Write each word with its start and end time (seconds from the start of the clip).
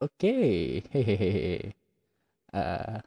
Oke, 0.00 0.32
hehehe. 0.92 1.76
Eh, 2.56 2.98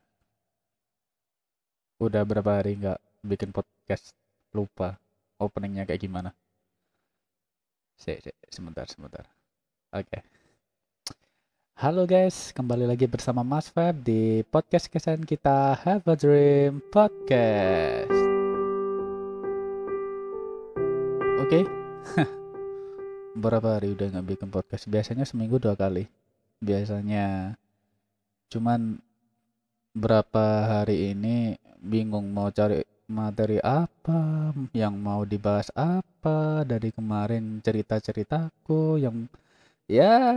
udah 1.97 2.21
berapa 2.21 2.61
hari 2.61 2.77
nggak 2.77 3.01
bikin 3.25 3.49
podcast? 3.49 4.13
Lupa 4.53 5.01
openingnya 5.41 5.89
kayak 5.89 6.05
gimana. 6.05 6.29
Se, 7.97 8.21
se- 8.21 8.37
sebentar, 8.53 8.85
sebentar. 8.85 9.25
Oke. 9.89 10.21
Halo 11.81 12.05
guys, 12.05 12.53
kembali 12.53 12.85
lagi 12.85 13.09
bersama 13.09 13.41
Mas 13.41 13.73
Feb 13.73 14.05
di 14.05 14.45
podcast 14.53 14.85
kesan 14.85 15.25
kita 15.25 15.73
Have 15.81 16.05
a 16.05 16.13
Dream 16.13 16.77
Podcast. 16.93 18.13
Oke, 21.41 21.65
berapa 23.43 23.81
hari 23.81 23.97
udah 23.97 24.13
nggak 24.13 24.27
bikin 24.37 24.49
podcast? 24.53 24.85
Biasanya 24.85 25.25
seminggu 25.25 25.57
dua 25.57 25.73
kali. 25.73 26.05
Biasanya 26.63 27.59
cuman 28.47 28.95
berapa 29.91 30.45
hari 30.63 31.11
ini 31.11 31.59
bingung 31.83 32.31
mau 32.31 32.47
cari 32.55 32.87
materi 33.11 33.59
apa, 33.59 34.49
yang 34.71 34.95
mau 34.95 35.27
dibahas 35.27 35.67
apa 35.75 36.63
dari 36.63 36.95
kemarin 36.95 37.59
cerita-ceritaku 37.59 39.03
yang 39.03 39.27
ya 39.91 40.31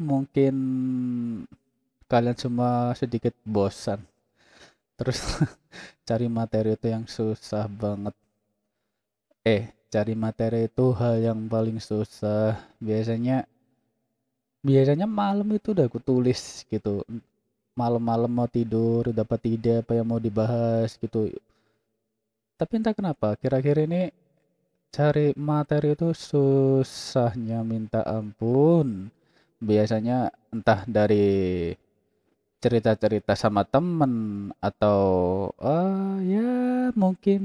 mungkin 0.00 0.56
kalian 2.08 2.38
semua 2.40 2.96
sedikit 2.96 3.36
bosan. 3.44 4.00
Terus 4.96 5.20
cari 6.08 6.26
materi 6.26 6.74
itu 6.74 6.86
yang 6.88 7.04
susah 7.04 7.68
banget. 7.68 8.16
Eh, 9.44 9.72
cari 9.92 10.14
materi 10.16 10.68
itu 10.68 10.92
hal 10.96 11.20
yang 11.20 11.40
paling 11.46 11.78
susah. 11.80 12.56
Biasanya 12.80 13.44
biasanya 14.68 15.06
malam 15.08 15.48
itu 15.56 15.68
udah 15.74 15.86
aku 15.88 15.98
tulis 16.08 16.64
gitu. 16.72 17.04
Malam-malam 17.80 18.30
mau 18.38 18.48
tidur 18.50 19.02
dapat 19.20 19.40
ide 19.54 19.72
apa 19.82 19.92
yang 19.98 20.06
mau 20.10 20.20
dibahas 20.20 20.90
gitu. 21.02 21.30
Tapi 22.60 22.72
entah 22.78 22.94
kenapa 22.98 23.26
akhir-akhir 23.34 23.76
ini 23.88 24.02
cari 24.96 25.26
materi 25.36 25.88
itu 25.96 26.08
susahnya 26.14 27.58
minta 27.72 28.00
ampun. 28.18 29.08
Biasanya 29.60 30.18
entah 30.54 30.80
dari 30.88 31.28
cerita-cerita 32.62 33.32
sama 33.42 33.62
temen 33.64 34.14
atau 34.60 35.02
ah 35.56 36.20
ya 36.20 36.48
mungkin 37.02 37.42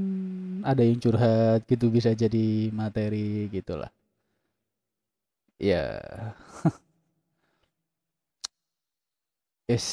ada 0.70 0.82
yang 0.84 1.00
curhat 1.00 1.64
gitu 1.70 1.88
bisa 1.96 2.12
jadi 2.12 2.68
materi 2.80 3.48
gitulah. 3.48 3.90
Ya, 5.58 6.00
is 9.66 9.86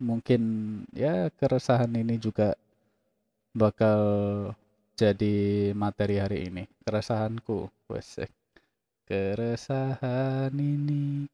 mungkin 0.00 0.42
ya 0.96 1.28
keresahan 1.34 1.92
ini 1.92 2.16
juga 2.16 2.56
bakal 3.54 4.00
jadi 4.94 5.70
materi 5.74 6.16
hari 6.22 6.38
ini. 6.48 6.64
Keresahanku, 6.84 7.70
wes 7.90 8.20
Keresahan 9.10 10.54
ini 10.54 11.26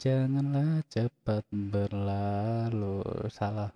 janganlah 0.00 0.80
cepat 0.88 1.44
berlalu. 1.52 3.04
Salah. 3.28 3.68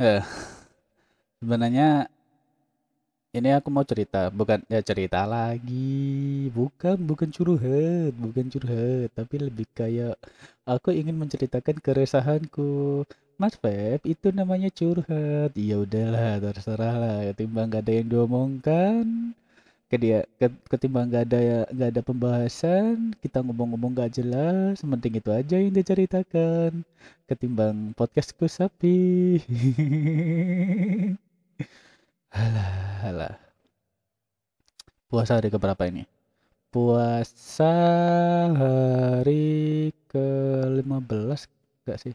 Eh, 0.00 0.22
sebenarnya 1.38 2.10
ini 3.36 3.48
aku 3.58 3.68
mau 3.74 3.84
cerita, 3.90 4.20
bukan 4.38 4.58
ya 4.74 4.80
cerita 4.90 5.20
lagi, 5.34 6.48
bukan 6.58 6.96
bukan 7.10 7.28
curhat, 7.36 8.12
bukan 8.24 8.46
curhat, 8.52 9.08
tapi 9.18 9.34
lebih 9.46 9.66
kayak 9.78 10.14
aku 10.72 10.88
ingin 11.00 11.16
menceritakan 11.22 11.76
keresahanku. 11.84 13.04
Mas 13.40 13.54
Feb, 13.62 14.00
itu 14.14 14.28
namanya 14.30 14.70
curhat. 14.78 15.50
Ya 15.58 15.76
udahlah, 15.84 16.38
terserah 16.44 16.94
lah. 17.02 17.18
Ketimbang 17.34 17.66
gak 17.74 17.82
ada 17.82 17.92
yang 17.98 18.08
diomongkan, 18.12 19.02
ke 19.90 19.96
dia 20.02 20.18
ke- 20.40 20.60
ketimbang 20.72 21.06
gak 21.14 21.24
ada 21.30 21.38
gak 21.80 21.90
ada 21.94 22.02
pembahasan, 22.08 23.14
kita 23.24 23.38
ngomong-ngomong 23.46 23.92
gak 24.00 24.12
jelas, 24.18 24.76
mending 24.86 25.16
itu 25.20 25.30
aja 25.40 25.56
yang 25.62 25.74
diceritakan. 25.74 26.72
Ketimbang 27.30 27.76
podcastku 27.98 28.46
sapi. 28.50 28.98
Halah, 32.34 32.98
halah. 33.06 33.34
Puasa 35.06 35.38
hari 35.38 35.54
keberapa 35.54 35.86
ini? 35.86 36.02
Puasa 36.74 37.70
hari 38.50 39.94
ke-15 40.10 41.46
gak 41.86 41.98
sih? 42.02 42.10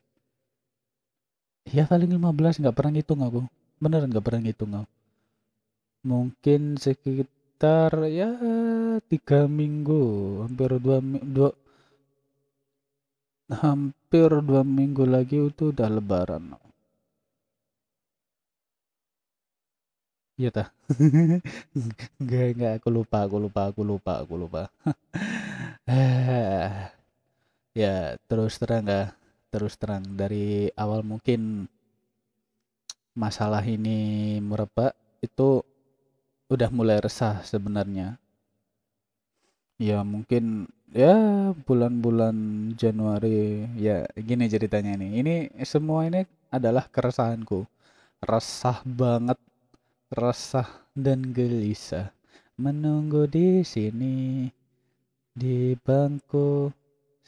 Ya 1.72 1.88
paling 1.88 2.12
15 2.12 2.60
nggak 2.60 2.76
pernah 2.76 2.92
ngitung 3.00 3.24
aku. 3.24 3.48
Beneran 3.80 4.12
nggak 4.12 4.26
pernah 4.28 4.42
ngitung 4.44 4.72
aku. 4.84 4.92
Mungkin 6.04 6.76
sekitar 6.76 7.96
ya 8.12 8.36
tiga 9.08 9.48
minggu, 9.48 10.04
hampir 10.44 10.84
dua, 10.84 11.00
dua 11.24 11.52
hampir 13.48 14.30
dua 14.44 14.68
minggu 14.68 15.08
lagi 15.08 15.48
itu 15.48 15.72
udah 15.72 15.88
lebaran. 15.88 16.60
Iya 20.40 20.50
tah? 20.56 20.68
Enggak, 22.22 22.46
enggak, 22.56 22.72
aku 22.80 22.90
lupa, 22.98 23.18
aku 23.28 23.38
lupa, 23.44 23.62
aku 23.70 23.82
lupa, 23.90 24.12
aku 24.24 24.34
lupa. 24.42 24.62
Ya, 27.78 28.18
terus 28.30 28.58
terang 28.62 28.84
nggak? 28.86 29.08
Terus 29.54 29.74
terang 29.82 30.04
dari 30.20 30.70
awal 30.78 31.02
mungkin 31.06 31.70
masalah 33.24 33.62
ini 33.76 34.00
merebak 34.50 34.94
itu 35.22 35.50
udah 36.54 36.70
mulai 36.78 36.98
resah 37.06 37.36
sebenarnya. 37.52 38.08
Ya 39.80 40.04
mungkin 40.04 40.68
ya 40.92 41.16
bulan-bulan 41.68 42.36
Januari 42.76 43.64
ya 43.80 44.04
gini 44.28 44.46
ceritanya 44.52 44.92
nih. 45.00 45.10
Ini 45.24 45.34
semua 45.64 46.04
ini 46.10 46.22
adalah 46.52 46.86
keresahanku. 46.92 47.64
Resah 48.24 48.80
banget, 48.86 49.38
resah 50.10 50.66
dan 50.98 51.22
gelisah 51.30 52.10
menunggu 52.58 53.30
di 53.30 53.62
sini 53.62 54.50
di 55.38 55.78
bangku 55.78 56.74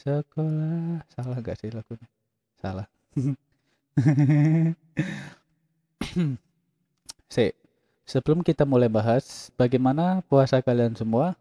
sekolah. 0.01 1.05
Salah 1.13 1.37
gak 1.45 1.61
sih 1.61 1.69
lagunya? 1.69 2.09
Salah. 2.57 2.89
Sik, 7.31 7.53
sebelum 8.03 8.41
kita 8.41 8.65
mulai 8.65 8.89
bahas 8.89 9.53
bagaimana 9.53 10.25
puasa 10.25 10.57
kalian 10.59 10.97
semua, 10.97 11.37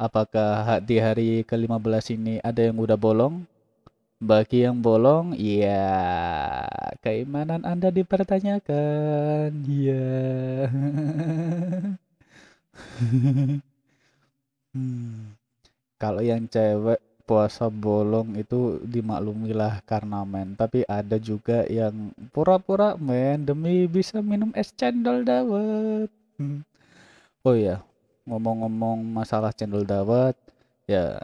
apakah 0.00 0.80
di 0.80 0.96
hari 0.96 1.44
ke-15 1.44 2.16
ini 2.16 2.40
ada 2.40 2.64
yang 2.64 2.80
udah 2.80 2.96
bolong? 2.96 3.44
Bagi 4.22 4.58
yang 4.64 4.78
bolong, 4.86 5.34
ya 5.34 5.84
keimanan 7.04 7.62
Anda 7.66 7.88
dipertanyakan. 7.90 9.50
Ya. 9.68 10.08
Hmm, 14.72 15.36
Kalau 16.02 16.22
yang 16.24 16.44
cewek 16.50 17.00
puasa 17.28 17.66
bolong 17.72 18.34
itu 18.36 18.80
dimaklumilah 18.84 19.80
karena 19.86 20.24
men, 20.26 20.56
tapi 20.58 20.84
ada 20.88 21.16
juga 21.20 21.64
yang 21.70 22.12
pura-pura 22.34 22.96
men 22.98 23.44
demi 23.48 23.86
bisa 23.88 24.18
minum 24.24 24.50
es 24.56 24.70
cendol 24.74 25.24
dawet. 25.24 26.10
Hmm. 26.40 26.60
Oh 27.46 27.56
ya, 27.56 27.82
ngomong-ngomong 28.28 28.98
masalah 29.18 29.52
cendol 29.54 29.84
dawet, 29.86 30.36
ya 30.86 31.18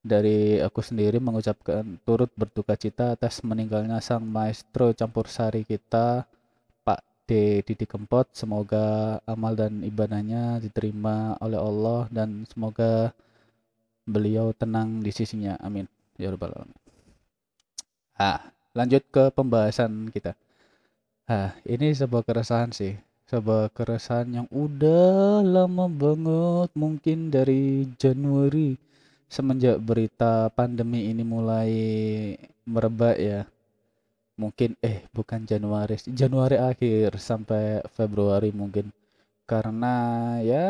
dari 0.00 0.56
aku 0.56 0.80
sendiri 0.80 1.20
mengucapkan 1.20 1.84
turut 2.08 2.32
berduka 2.32 2.72
cita 2.72 3.12
atas 3.12 3.44
meninggalnya 3.44 4.00
sang 4.00 4.24
maestro 4.24 4.96
campur 4.96 5.28
sari 5.28 5.62
kita, 5.68 6.24
Pak 6.80 7.00
D. 7.28 7.60
Didi 7.60 7.84
Kempot. 7.84 8.32
Semoga 8.32 9.20
amal 9.28 9.52
dan 9.52 9.84
ibadahnya 9.84 10.56
diterima 10.64 11.36
oleh 11.44 11.60
Allah 11.60 12.08
dan 12.08 12.48
semoga 12.48 13.12
beliau 14.08 14.56
tenang 14.56 15.04
di 15.04 15.12
sisinya. 15.12 15.60
Amin. 15.60 15.84
Ya 16.16 16.32
Rabbal 16.32 16.56
Alamin. 16.56 16.78
Ah, 18.16 18.52
lanjut 18.76 19.04
ke 19.08 19.32
pembahasan 19.32 20.12
kita. 20.12 20.36
Ah, 21.28 21.56
ini 21.64 21.92
sebuah 21.92 22.24
keresahan 22.24 22.72
sih. 22.72 22.96
Sebuah 23.30 23.70
keresahan 23.70 24.26
yang 24.34 24.48
udah 24.50 25.46
lama 25.46 25.86
banget, 25.86 26.74
mungkin 26.74 27.30
dari 27.30 27.86
Januari 27.94 28.74
semenjak 29.30 29.78
berita 29.78 30.50
pandemi 30.58 31.08
ini 31.10 31.22
mulai 31.22 31.70
merebak 32.66 33.16
ya. 33.16 33.40
Mungkin 34.40 34.74
eh 34.82 35.04
bukan 35.16 35.44
Januari, 35.44 35.96
Januari 36.10 36.56
akhir 36.58 37.16
sampai 37.20 37.84
Februari 37.94 38.50
mungkin. 38.50 38.90
Karena 39.46 39.94
ya 40.42 40.68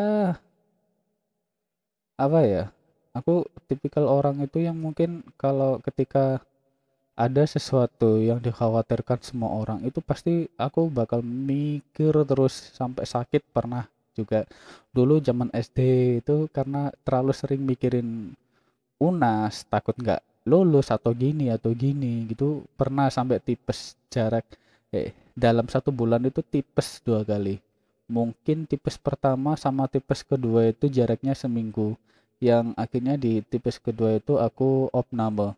apa 2.21 2.39
ya 2.45 2.63
aku 3.17 3.43
tipikal 3.67 4.05
orang 4.07 4.45
itu 4.45 4.63
yang 4.63 4.77
mungkin 4.77 5.25
kalau 5.35 5.81
ketika 5.83 6.39
ada 7.17 7.43
sesuatu 7.43 8.17
yang 8.21 8.39
dikhawatirkan 8.39 9.19
semua 9.21 9.51
orang 9.51 9.83
itu 9.83 9.99
pasti 9.99 10.47
aku 10.55 10.87
bakal 10.87 11.19
mikir 11.21 12.13
terus 12.25 12.71
sampai 12.77 13.03
sakit 13.03 13.43
pernah 13.51 13.85
juga 14.15 14.47
dulu 14.95 15.19
zaman 15.23 15.51
SD 15.51 15.79
itu 16.23 16.47
karena 16.51 16.91
terlalu 17.03 17.31
sering 17.35 17.61
mikirin 17.63 18.35
UNAS 19.01 19.65
takut 19.65 19.97
nggak 19.97 20.21
lulus 20.45 20.93
atau 20.93 21.09
gini 21.17 21.49
atau 21.49 21.73
gini 21.73 22.29
gitu. 22.29 22.61
Pernah 22.77 23.09
sampai 23.09 23.41
tipes 23.41 23.97
jarak 24.13 24.45
eh 24.93 25.09
dalam 25.33 25.65
satu 25.65 25.89
bulan 25.89 26.21
itu 26.29 26.45
tipes 26.45 27.01
dua 27.01 27.25
kali. 27.25 27.57
Mungkin 28.05 28.69
tipes 28.69 29.01
pertama 29.01 29.57
sama 29.57 29.89
tipes 29.89 30.21
kedua 30.21 30.69
itu 30.69 30.85
jaraknya 30.85 31.33
seminggu. 31.33 31.97
Yang 32.37 32.77
akhirnya 32.77 33.15
di 33.17 33.41
tipes 33.41 33.81
kedua 33.81 34.21
itu 34.21 34.37
aku 34.37 34.93
opname. 34.93 35.57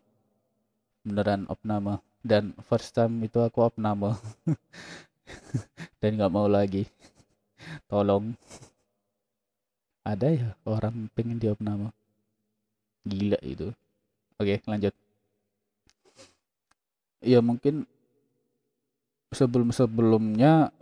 Beneran 1.04 1.44
opname. 1.52 2.00
Dan 2.24 2.56
first 2.64 2.96
time 2.96 3.20
itu 3.28 3.44
aku 3.44 3.68
opname. 3.68 4.16
Dan 6.00 6.16
nggak 6.16 6.32
mau 6.32 6.48
lagi. 6.48 6.88
Tolong. 7.92 8.32
Ada 10.04 10.28
ya 10.32 10.50
orang 10.64 11.12
pengen 11.12 11.40
di 11.40 11.48
opname 11.48 11.92
gila 13.04 13.38
itu 13.44 13.70
Oke, 14.34 14.58
lanjut. 14.66 14.94
Ya 17.22 17.38
mungkin 17.38 17.86
sebelum-sebelumnya 19.30 20.74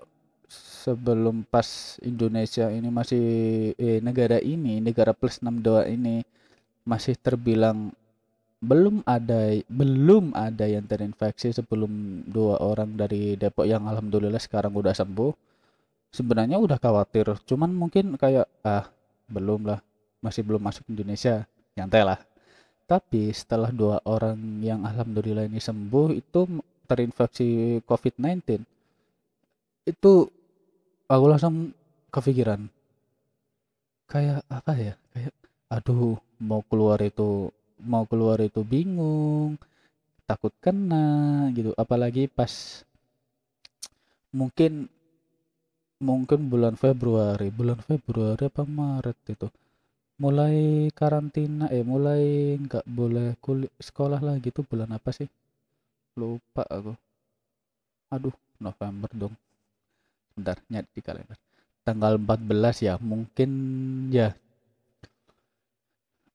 sebelum 0.83 1.45
pas 1.47 1.97
Indonesia 2.03 2.69
ini 2.73 2.89
masih 2.91 3.25
eh, 3.79 4.01
negara 4.03 4.43
ini 4.43 4.83
negara 4.83 5.15
plus 5.15 5.41
62 5.41 5.95
ini 5.95 6.27
masih 6.83 7.15
terbilang 7.17 7.95
belum 8.59 9.07
ada 9.07 9.55
belum 9.71 10.35
ada 10.35 10.67
yang 10.67 10.85
terinfeksi 10.89 11.55
sebelum 11.55 12.25
dua 12.27 12.59
orang 12.59 12.99
dari 12.99 13.39
Depok 13.39 13.69
yang 13.69 13.87
alhamdulillah 13.87 14.43
sekarang 14.43 14.75
udah 14.75 14.97
sembuh 14.97 15.33
sebenarnya 16.11 16.57
udah 16.57 16.79
khawatir. 16.81 17.37
Cuman 17.47 17.71
mungkin 17.77 18.17
kayak 18.17 18.49
ah 18.65 18.89
belum 19.29 19.69
lah 19.69 19.81
masih 20.25 20.43
belum 20.47 20.63
masuk 20.63 20.85
Indonesia 20.89 21.47
nyantai 21.77 22.03
lah 22.05 22.21
tapi 22.93 23.33
setelah 23.33 23.73
dua 23.73 24.05
orang 24.05 24.37
yang 24.61 24.85
alhamdulillah 24.85 25.49
ini 25.49 25.57
sembuh 25.57 26.13
itu 26.13 26.45
terinfeksi 26.85 27.81
COVID-19, 27.89 28.61
itu 29.89 30.13
aku 31.09 31.25
langsung 31.25 31.73
kepikiran 32.13 32.69
kayak 34.13 34.45
apa 34.53 34.73
ya? 34.77 34.95
Kayak 35.17 35.33
aduh 35.73 36.21
mau 36.37 36.61
keluar 36.69 37.01
itu 37.01 37.49
mau 37.81 38.05
keluar 38.05 38.37
itu 38.45 38.61
bingung, 38.61 39.57
takut 40.29 40.53
kena 40.61 41.49
gitu. 41.57 41.73
Apalagi 41.81 42.29
pas 42.29 42.85
mungkin 44.37 44.85
mungkin 45.97 46.51
bulan 46.53 46.77
Februari, 46.77 47.49
bulan 47.49 47.81
Februari 47.81 48.53
apa 48.53 48.69
Maret 48.69 49.17
itu 49.33 49.49
mulai 50.23 50.87
karantina 50.95 51.67
eh 51.75 51.83
mulai 51.83 52.55
nggak 52.63 52.87
boleh 52.87 53.35
kuliah 53.43 53.75
sekolah 53.83 54.23
lagi 54.23 54.55
tuh 54.55 54.63
bulan 54.63 54.95
apa 54.95 55.11
sih? 55.11 55.27
Lupa 56.15 56.63
aku. 56.71 56.95
Aduh 58.15 58.35
November 58.63 59.11
dong. 59.11 59.35
Bentar 60.39 60.63
nyat 60.71 60.87
di 60.95 61.03
kalender. 61.03 61.35
Tanggal 61.83 62.23
14 62.23 62.87
ya 62.87 62.95
mungkin 63.03 63.51
ya. 64.15 64.31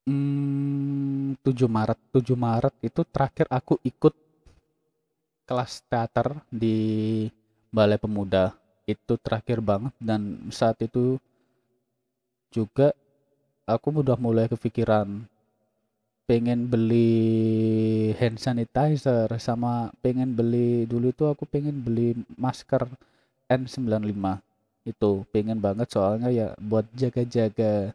Hmm, 0.04 1.40
7 1.40 1.72
Maret 1.72 2.00
7 2.12 2.36
Maret 2.36 2.76
itu 2.84 3.02
terakhir 3.08 3.48
aku 3.48 3.80
ikut 3.88 4.12
kelas 5.48 5.80
teater 5.88 6.44
di 6.52 6.76
Balai 7.72 7.96
Pemuda. 7.96 8.52
Itu 8.84 9.16
terakhir 9.16 9.64
banget 9.64 9.96
dan 10.04 10.52
saat 10.52 10.80
itu 10.84 11.20
juga 12.52 12.92
aku 13.68 14.02
udah 14.02 14.16
mulai 14.16 14.48
kepikiran 14.48 15.28
pengen 16.28 16.68
beli 16.68 18.12
hand 18.20 18.40
sanitizer 18.40 19.28
sama 19.40 19.92
pengen 20.04 20.32
beli 20.36 20.88
dulu 20.88 21.12
itu 21.12 21.24
aku 21.28 21.44
pengen 21.48 21.84
beli 21.84 22.16
masker 22.36 22.88
N95 23.48 24.40
itu 24.88 25.12
pengen 25.36 25.60
banget 25.60 25.88
soalnya 25.92 26.32
ya 26.32 26.48
buat 26.60 26.88
jaga-jaga 26.96 27.92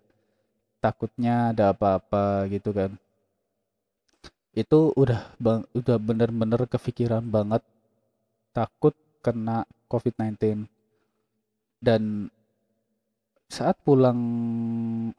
takutnya 0.83 1.55
ada 1.55 1.71
apa-apa 1.73 2.51
gitu 2.51 2.75
kan. 2.75 2.91
Itu 4.53 4.93
udah 4.93 5.33
bang 5.41 5.65
udah 5.73 5.97
bener-bener 5.97 6.61
kepikiran 6.69 7.25
banget 7.25 7.65
takut 8.53 8.93
kena 9.25 9.65
COVID-19 9.89 10.69
dan 11.81 12.29
saat 13.53 13.77
pulang 13.85 14.21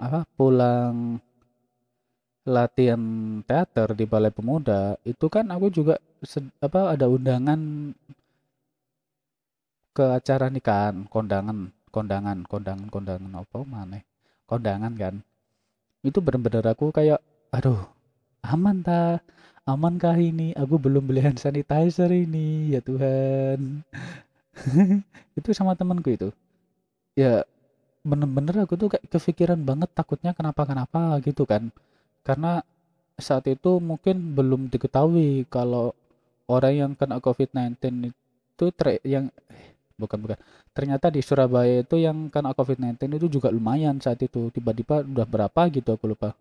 apa 0.01 0.25
pulang 0.33 1.21
latihan 2.43 3.01
teater 3.45 3.93
di 3.93 4.03
Balai 4.09 4.33
Pemuda 4.33 4.97
itu 5.05 5.25
kan 5.29 5.45
aku 5.53 5.69
juga 5.69 5.95
apa 6.59 6.97
ada 6.97 7.05
undangan 7.07 7.93
ke 9.93 10.05
acara 10.17 10.49
nikahan 10.49 11.05
kondangan 11.13 11.69
kondangan 11.93 12.41
kondangan 12.49 12.89
kondangan 12.89 13.31
apa 13.37 13.57
mana 13.63 14.01
kondangan 14.49 14.93
kan. 14.97 15.15
Itu 16.03 16.19
bener-bener 16.19 16.65
aku 16.67 16.91
kayak 16.93 17.21
aduh 17.53 17.79
aman 18.43 18.83
ta? 18.83 19.21
Aman 19.63 19.95
kah 19.95 20.19
ini? 20.19 20.51
Aku 20.59 20.75
belum 20.75 21.07
beli 21.07 21.23
hand 21.23 21.39
sanitizer 21.39 22.11
ini 22.11 22.75
ya 22.75 22.83
Tuhan. 22.83 23.87
Itu 25.39 25.49
sama 25.55 25.71
temanku 25.79 26.11
itu. 26.11 26.29
Ya 27.15 27.47
bener-bener 28.03 28.67
aku 28.67 28.75
tuh 28.75 28.89
kayak 28.91 29.07
kepikiran 29.07 29.59
banget 29.63 29.89
takutnya 29.95 30.31
kenapa-kenapa 30.35 31.19
gitu 31.23 31.43
kan. 31.47 31.71
Karena 32.27 32.61
saat 33.19 33.45
itu 33.47 33.79
mungkin 33.79 34.35
belum 34.35 34.67
diketahui 34.67 35.47
kalau 35.47 35.95
orang 36.51 36.73
yang 36.73 36.91
kena 36.99 37.19
COVID-19 37.23 38.11
itu 38.11 38.65
yang 39.07 39.31
eh, 39.51 39.75
bukan 39.95 40.19
bukan. 40.19 40.37
Ternyata 40.75 41.07
di 41.13 41.21
Surabaya 41.23 41.85
itu 41.85 41.95
yang 42.01 42.27
kena 42.27 42.51
COVID-19 42.51 43.19
itu 43.19 43.27
juga 43.39 43.49
lumayan 43.53 43.99
saat 44.03 44.19
itu. 44.19 44.51
Tiba-tiba 44.51 45.03
udah 45.05 45.27
berapa 45.27 45.61
gitu 45.71 45.95
aku 45.95 46.11
lupa. 46.11 46.35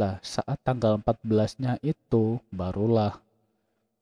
Lah 0.00 0.18
saat 0.26 0.58
tanggal 0.66 0.98
14-nya 0.98 1.78
itu 1.86 2.42
barulah 2.50 3.14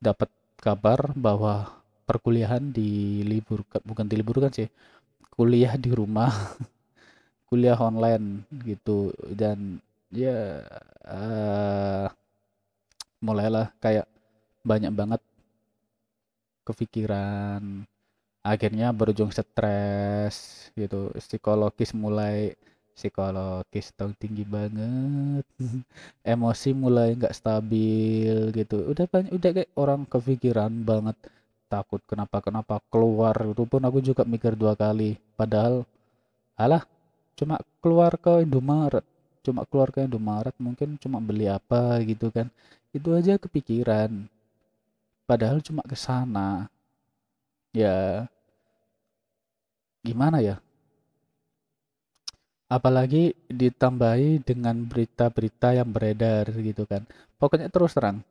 dapat 0.00 0.32
kabar 0.56 1.12
bahwa 1.12 1.82
perkuliahan 2.08 2.74
diliburkan 2.74 3.80
bukan 3.86 4.06
diliburkan 4.10 4.50
sih 4.50 4.68
kuliah 5.32 5.74
di 5.78 5.90
rumah 5.94 6.30
kuliah 7.52 7.76
online 7.76 8.48
gitu. 8.64 9.12
Dan 9.28 9.76
ya 10.08 10.64
uh, 11.04 12.08
mulailah 13.20 13.68
kayak 13.76 14.08
banyak 14.64 14.88
banget 14.96 15.20
kepikiran. 16.64 17.84
Akhirnya 18.40 18.90
berujung 18.96 19.28
stres 19.28 20.66
gitu. 20.72 21.12
Psikologis 21.20 21.92
mulai 21.92 22.56
psikologis 22.96 23.92
tau 23.92 24.10
tinggi 24.16 24.48
banget. 24.48 25.44
Emosi 26.32 26.72
mulai 26.72 27.12
nggak 27.20 27.36
stabil 27.36 28.48
gitu. 28.56 28.88
Udah 28.96 29.04
banyak 29.12 29.32
udah 29.36 29.50
kayak 29.60 29.70
orang 29.76 30.08
kepikiran 30.08 30.72
banget. 30.88 31.16
Takut 31.68 32.00
kenapa 32.08 32.40
kenapa 32.40 32.80
keluar. 32.88 33.36
Itu 33.44 33.68
pun 33.68 33.84
aku 33.84 34.00
juga 34.00 34.24
mikir 34.24 34.56
dua 34.56 34.72
kali. 34.72 35.20
Padahal 35.36 35.84
alah 36.58 36.82
cuma 37.38 37.56
keluar 37.82 38.12
ke 38.18 38.44
Indomaret. 38.46 39.04
Cuma 39.42 39.66
keluar 39.66 39.90
ke 39.94 40.04
Indomaret 40.06 40.54
mungkin 40.62 40.96
cuma 41.02 41.18
beli 41.18 41.46
apa 41.50 41.98
gitu 42.06 42.30
kan. 42.30 42.48
Itu 42.94 43.14
aja 43.18 43.36
kepikiran. 43.40 44.28
Padahal 45.26 45.58
cuma 45.64 45.82
ke 45.82 45.96
sana. 45.98 46.68
Ya 47.72 48.28
gimana 50.04 50.38
ya? 50.42 50.56
Apalagi 52.72 53.36
ditambahi 53.52 54.40
dengan 54.42 54.80
berita-berita 54.88 55.76
yang 55.76 55.88
beredar 55.92 56.48
gitu 56.56 56.88
kan. 56.88 57.04
Pokoknya 57.36 57.68
terus 57.68 57.92
terang 57.92 58.24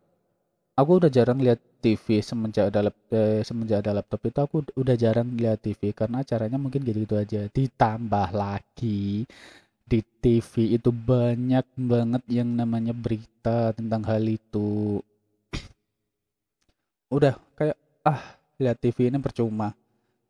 aku 0.76 0.92
udah 1.04 1.12
jarang 1.12 1.40
lihat 1.44 1.60
TV 1.82 2.22
semenjak 2.22 2.70
ada 2.72 2.94
eh, 3.12 3.42
semenjak 3.42 3.84
ada 3.84 4.00
laptop 4.00 4.22
itu 4.30 4.40
aku 4.40 4.56
udah 4.78 4.96
jarang 4.96 5.34
lihat 5.34 5.60
TV 5.60 5.92
karena 5.92 6.22
acaranya 6.22 6.58
mungkin 6.62 6.86
gitu-gitu 6.86 7.18
aja. 7.18 7.50
Ditambah 7.50 8.30
lagi 8.32 9.26
di 9.92 10.00
TV 10.24 10.80
itu 10.80 10.90
banyak 10.94 11.66
banget 11.76 12.24
yang 12.32 12.50
namanya 12.56 12.96
berita 12.96 13.76
tentang 13.76 14.06
hal 14.08 14.24
itu. 14.24 15.02
Udah 17.18 17.36
kayak 17.60 17.76
ah 18.08 18.40
lihat 18.62 18.78
TV 18.80 19.12
ini 19.12 19.20
percuma. 19.20 19.76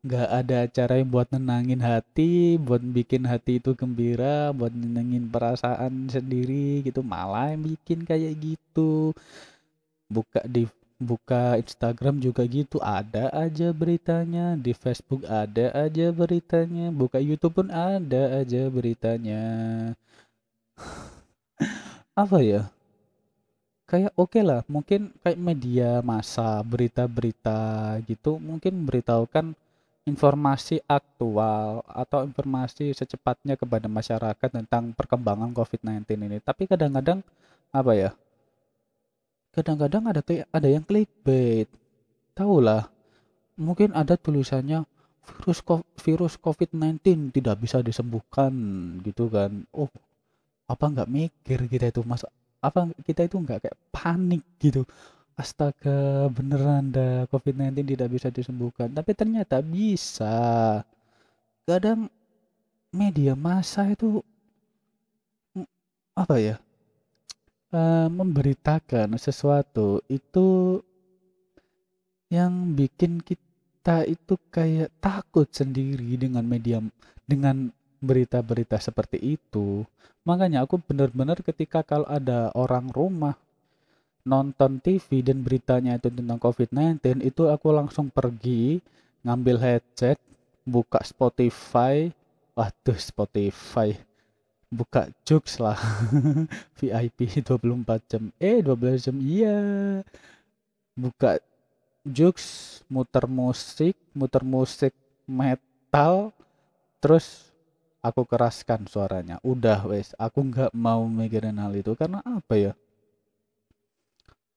Nggak 0.02 0.28
ada 0.34 0.56
acara 0.66 0.98
yang 0.98 1.14
buat 1.14 1.30
nenangin 1.30 1.78
hati 1.78 2.58
buat 2.58 2.82
bikin 2.82 3.22
hati 3.22 3.62
itu 3.62 3.70
gembira 3.78 4.50
buat 4.50 4.74
nenangin 4.74 5.30
perasaan 5.30 6.10
sendiri 6.10 6.82
gitu. 6.82 7.06
Malah 7.06 7.54
yang 7.54 7.62
bikin 7.62 8.02
kayak 8.02 8.34
gitu 8.42 9.14
buka 10.12 10.44
di 10.44 10.68
buka 11.02 11.58
Instagram 11.58 12.22
juga 12.22 12.46
gitu 12.46 12.78
ada 12.78 13.32
aja 13.34 13.74
beritanya 13.74 14.54
di 14.54 14.70
Facebook 14.76 15.26
ada 15.26 15.74
aja 15.74 16.14
beritanya 16.14 16.94
buka 16.94 17.18
YouTube 17.18 17.64
pun 17.64 17.68
ada 17.72 18.38
aja 18.38 18.70
beritanya 18.70 19.42
apa 22.22 22.38
ya 22.44 22.62
kayak 23.90 24.12
oke 24.14 24.30
okay 24.30 24.42
lah 24.46 24.62
mungkin 24.70 25.10
kayak 25.24 25.40
media 25.40 26.04
massa 26.06 26.62
berita-berita 26.62 27.98
gitu 28.06 28.38
mungkin 28.38 28.86
beritahukan 28.86 29.58
informasi 30.02 30.82
aktual 30.90 31.86
atau 31.86 32.26
informasi 32.26 32.90
secepatnya 32.90 33.54
kepada 33.54 33.86
masyarakat 33.86 34.50
tentang 34.50 34.90
perkembangan 34.98 35.54
COVID-19 35.54 36.18
ini. 36.26 36.38
Tapi 36.42 36.66
kadang-kadang 36.66 37.22
apa 37.70 37.92
ya? 37.94 38.10
Kadang-kadang 39.52 40.08
ada 40.08 40.20
kayak 40.24 40.48
ada 40.48 40.68
yang 40.68 40.84
clickbait. 40.84 41.68
Tahu 42.32 42.64
lah. 42.64 42.88
Mungkin 43.60 43.92
ada 43.92 44.16
tulisannya 44.16 44.88
virus 45.22 45.60
virus 46.02 46.34
COVID-19 46.40 47.30
tidak 47.36 47.60
bisa 47.60 47.84
disembuhkan 47.84 48.52
gitu 49.04 49.28
kan. 49.28 49.68
Oh, 49.76 49.92
apa 50.72 50.84
nggak 50.88 51.10
mikir 51.10 51.58
kita 51.68 51.92
itu 51.92 52.00
mas 52.06 52.24
apa 52.62 52.88
kita 53.04 53.28
itu 53.28 53.36
nggak 53.36 53.68
kayak 53.68 53.76
panik 53.92 54.42
gitu 54.62 54.88
astaga 55.36 56.30
beneran 56.32 56.88
dah 56.94 57.28
COVID-19 57.28 57.96
tidak 57.96 58.08
bisa 58.08 58.28
disembuhkan 58.32 58.88
tapi 58.88 59.12
ternyata 59.12 59.60
bisa 59.60 60.80
kadang 61.68 62.08
media 62.92 63.36
massa 63.36 63.88
itu 63.90 64.22
apa 66.12 66.36
ya 66.40 66.56
uh, 67.72 68.08
memberitakan 68.12 69.16
sesuatu 69.16 70.04
itu 70.06 70.78
yang 72.32 72.72
bikin 72.72 73.20
kita 73.20 74.06
itu 74.08 74.38
kayak 74.48 74.92
takut 75.02 75.48
sendiri 75.52 76.16
dengan 76.16 76.44
media 76.46 76.80
dengan 77.28 77.68
berita-berita 78.00 78.80
seperti 78.80 79.20
itu. 79.36 79.84
Makanya 80.22 80.64
aku 80.64 80.78
benar-benar 80.78 81.42
ketika 81.42 81.82
kalau 81.82 82.06
ada 82.06 82.48
orang 82.54 82.88
rumah 82.88 83.34
nonton 84.22 84.78
TV 84.78 85.20
dan 85.20 85.42
beritanya 85.42 85.98
itu 85.98 86.08
tentang 86.08 86.38
COVID-19 86.38 87.26
itu 87.26 87.50
aku 87.50 87.74
langsung 87.74 88.06
pergi 88.08 88.78
ngambil 89.26 89.58
headset 89.58 90.18
buka 90.62 91.02
Spotify. 91.02 92.08
Waduh 92.52 93.00
Spotify 93.00 94.11
buka 94.72 95.12
Jux 95.28 95.60
lah. 95.60 95.76
VIP 96.80 97.44
24 97.44 98.08
jam. 98.08 98.32
Eh 98.40 98.64
12 98.64 99.04
jam 99.04 99.16
iya. 99.20 99.60
Buka 100.96 101.36
Jux 102.08 102.80
muter 102.88 103.28
musik 103.28 103.94
muter 104.16 104.42
musik 104.42 104.96
metal 105.28 106.32
terus 107.04 107.52
aku 108.00 108.24
keraskan 108.24 108.88
suaranya. 108.88 109.36
Udah 109.44 109.84
wes. 109.84 110.16
Aku 110.16 110.40
nggak 110.40 110.72
mau 110.72 111.04
mikirin 111.06 111.60
hal 111.60 111.76
itu 111.76 111.92
karena 111.92 112.24
apa 112.24 112.54
ya? 112.56 112.72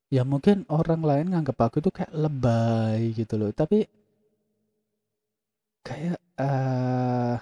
Ya 0.10 0.24
mungkin 0.24 0.64
orang 0.72 1.04
lain 1.04 1.28
nganggap 1.36 1.70
aku 1.70 1.84
itu 1.84 1.92
kayak 1.92 2.14
lebay 2.16 3.12
gitu 3.14 3.36
loh. 3.36 3.52
Tapi 3.52 3.84
kayak 5.86 6.18
uh, 6.40 7.38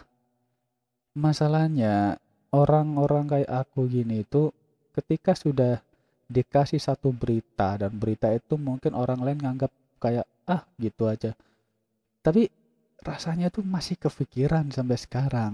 masalahnya 1.16 2.18
orang-orang 2.54 3.26
kayak 3.26 3.52
aku 3.66 3.90
gini 3.90 4.22
itu 4.22 4.54
ketika 4.94 5.34
sudah 5.34 5.82
dikasih 6.30 6.78
satu 6.78 7.10
berita 7.10 7.76
dan 7.76 7.98
berita 7.98 8.30
itu 8.30 8.56
mungkin 8.56 8.94
orang 8.94 9.20
lain 9.26 9.42
nganggap 9.42 9.74
kayak 9.98 10.26
ah 10.46 10.62
gitu 10.78 11.10
aja. 11.10 11.34
Tapi 12.24 12.48
rasanya 13.04 13.52
tuh 13.52 13.66
masih 13.66 14.00
kepikiran 14.00 14.70
sampai 14.70 14.98
sekarang. 15.02 15.54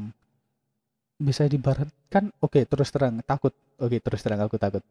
Bisa 1.19 1.47
dibaratkan 1.47 2.31
oke 2.39 2.59
okay, 2.59 2.63
terus 2.67 2.91
terang 2.91 3.19
takut 3.23 3.51
oke 3.79 3.89
okay, 3.89 3.99
terus 3.99 4.21
terang 4.23 4.39
aku 4.43 4.55
takut 4.59 4.83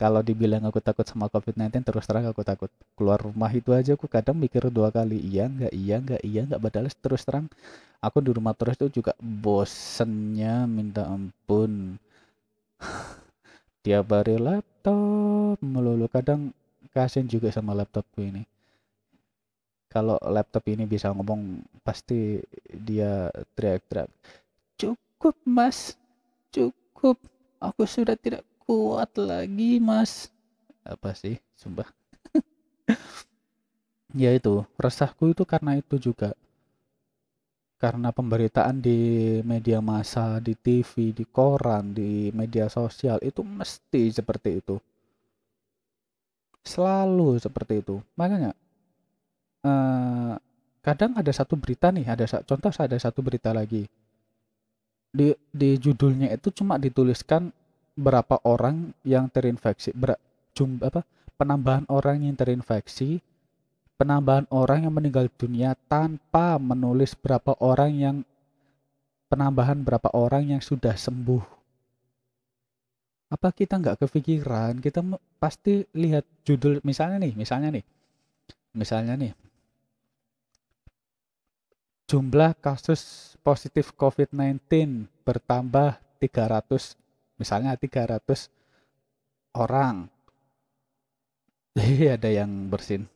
kalau 0.00 0.24
dibilang 0.24 0.64
aku 0.64 0.80
takut 0.80 1.04
sama 1.04 1.28
COVID-19 1.28 1.84
terus 1.84 2.08
terang 2.08 2.24
aku 2.24 2.40
takut. 2.40 2.72
Keluar 2.96 3.20
rumah 3.20 3.52
itu 3.52 3.76
aja 3.76 3.92
aku 4.00 4.08
kadang 4.08 4.40
mikir 4.40 4.72
dua 4.72 4.88
kali 4.88 5.20
iya 5.20 5.44
nggak 5.44 5.72
iya 5.76 5.96
nggak 6.00 6.22
iya 6.24 6.40
nggak 6.48 6.60
padahal 6.64 6.88
terus 6.88 7.22
terang 7.28 7.52
aku 8.00 8.24
di 8.24 8.32
rumah 8.32 8.56
terus 8.56 8.80
itu 8.80 9.04
juga 9.04 9.12
bosennya 9.20 10.64
minta 10.64 11.04
ampun. 11.04 12.00
Tiap 13.84 14.08
hari 14.08 14.40
laptop 14.40 15.60
melulu 15.60 16.08
kadang 16.08 16.56
kasian 16.96 17.28
juga 17.28 17.52
sama 17.52 17.76
laptopku 17.76 18.24
ini. 18.24 18.48
Kalau 19.92 20.16
laptop 20.24 20.64
ini 20.72 20.88
bisa 20.88 21.12
ngomong 21.12 21.60
pasti 21.84 22.40
dia 22.72 23.28
teriak-teriak 23.52 24.08
cukup 25.20 25.36
mas 25.44 26.00
cukup 26.48 27.20
aku 27.60 27.84
sudah 27.84 28.16
tidak 28.16 28.40
kuat 28.70 29.18
lagi 29.18 29.82
mas 29.82 30.30
apa 30.86 31.10
sih 31.18 31.42
sumpah 31.58 31.90
ya 34.22 34.30
itu 34.30 34.62
resahku 34.78 35.34
itu 35.34 35.42
karena 35.42 35.74
itu 35.74 35.98
juga 35.98 36.38
karena 37.82 38.12
pemberitaan 38.12 38.78
di 38.78 39.40
media 39.40 39.80
massa, 39.80 40.36
di 40.36 40.52
TV, 40.52 41.16
di 41.16 41.24
koran, 41.24 41.96
di 41.96 42.28
media 42.28 42.68
sosial 42.68 43.16
itu 43.24 43.40
mesti 43.40 44.12
seperti 44.12 44.60
itu. 44.60 44.76
Selalu 46.60 47.40
seperti 47.40 47.80
itu. 47.80 48.04
Makanya 48.20 48.52
eh, 49.64 50.34
kadang 50.84 51.16
ada 51.16 51.32
satu 51.32 51.56
berita 51.56 51.88
nih, 51.88 52.04
ada 52.04 52.28
contoh 52.44 52.68
ada 52.68 52.98
satu 53.00 53.24
berita 53.24 53.56
lagi. 53.56 53.88
Di 55.08 55.32
di 55.48 55.80
judulnya 55.80 56.28
itu 56.36 56.52
cuma 56.52 56.76
dituliskan 56.76 57.48
berapa 57.98 58.42
orang 58.46 58.92
yang 59.06 59.30
terinfeksi? 59.30 59.94
Ber, 59.94 60.18
jum, 60.52 60.78
apa? 60.82 61.02
Penambahan 61.38 61.88
orang 61.88 62.26
yang 62.26 62.36
terinfeksi 62.36 63.24
penambahan 64.00 64.48
orang 64.48 64.88
yang 64.88 64.96
meninggal 64.96 65.28
dunia 65.36 65.76
tanpa 65.84 66.56
menulis 66.56 67.12
berapa 67.12 67.52
orang 67.60 67.92
yang 67.92 68.16
penambahan 69.28 69.84
berapa 69.84 70.08
orang 70.16 70.56
yang 70.56 70.62
sudah 70.64 70.96
sembuh. 70.96 71.44
Apa 73.28 73.52
kita 73.52 73.76
nggak 73.76 74.00
kepikiran? 74.00 74.80
Kita 74.80 75.04
pasti 75.36 75.84
lihat 75.92 76.24
judul 76.48 76.80
misalnya 76.80 77.20
nih 77.20 77.36
misalnya 77.36 77.76
nih 77.76 77.84
misalnya 78.72 79.14
nih. 79.20 79.32
Jumlah 82.08 82.56
kasus 82.58 83.36
positif 83.44 83.92
COVID-19 83.94 84.64
bertambah 85.22 86.00
300 86.18 86.96
misalnya 87.40 87.72
300 87.74 88.20
orang. 89.56 90.12
Ada 92.16 92.28
yang 92.28 92.68
bersin. 92.68 93.08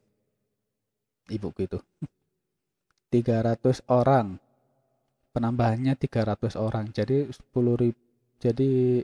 Ibuku 1.28 1.68
itu. 1.68 1.78
300 3.12 3.84
orang. 3.92 4.40
Penambahannya 5.36 5.92
300 6.00 6.56
orang. 6.56 6.88
Jadi 6.88 7.28
10 7.28 7.76
ribu 7.76 8.04
jadi 8.44 9.00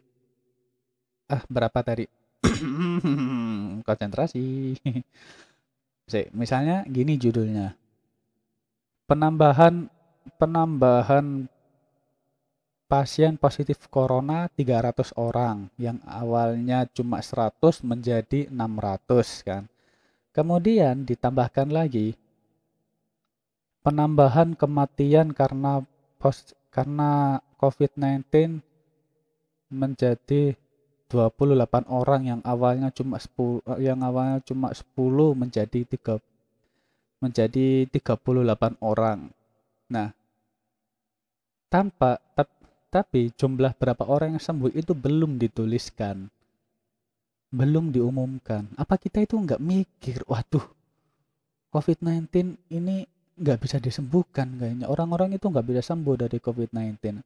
ah 1.33 1.43
berapa 1.49 1.81
tadi? 1.81 2.05
Konsentrasi. 3.89 4.77
Misalnya 6.41 6.85
gini 6.85 7.17
judulnya. 7.17 7.73
Penambahan 9.09 9.89
penambahan 10.37 11.49
pasien 12.91 13.39
positif 13.39 13.87
corona 13.87 14.51
300 14.59 15.15
orang 15.15 15.71
yang 15.79 16.03
awalnya 16.03 16.91
cuma 16.91 17.23
100 17.23 17.87
menjadi 17.87 18.51
600 18.51 19.47
kan. 19.47 19.71
Kemudian 20.35 21.07
ditambahkan 21.07 21.71
lagi 21.71 22.19
penambahan 23.87 24.59
kematian 24.59 25.31
karena 25.31 25.87
pos, 26.19 26.51
karena 26.75 27.39
COVID-19 27.63 28.59
menjadi 29.71 30.59
28 31.07 31.87
orang 31.87 32.23
yang 32.27 32.41
awalnya 32.43 32.91
cuma 32.91 33.23
10 33.23 33.63
yang 33.79 34.03
awalnya 34.03 34.43
cuma 34.43 34.75
10 34.75 35.39
menjadi 35.39 35.87
3 35.87 36.19
menjadi 37.23 37.87
38 37.87 38.79
orang. 38.83 39.31
Nah, 39.91 40.11
tanpa 41.71 42.19
jumlah 43.39 43.73
berapa 43.79 44.03
orang 44.07 44.35
yang 44.35 44.43
sembuh 44.43 44.75
itu 44.75 44.93
belum 44.93 45.39
dituliskan. 45.39 46.27
Belum 47.51 47.95
diumumkan. 47.95 48.67
Apa 48.75 48.99
kita 48.99 49.23
itu 49.23 49.39
nggak 49.39 49.63
mikir, 49.63 50.23
waduh, 50.27 50.67
COVID-19 51.71 52.59
ini 52.75 53.07
nggak 53.39 53.59
bisa 53.63 53.79
disembuhkan 53.79 54.51
kayaknya. 54.59 54.87
Orang-orang 54.91 55.35
itu 55.35 55.47
nggak 55.47 55.67
bisa 55.67 55.83
sembuh 55.95 56.27
dari 56.27 56.39
COVID-19 56.43 57.23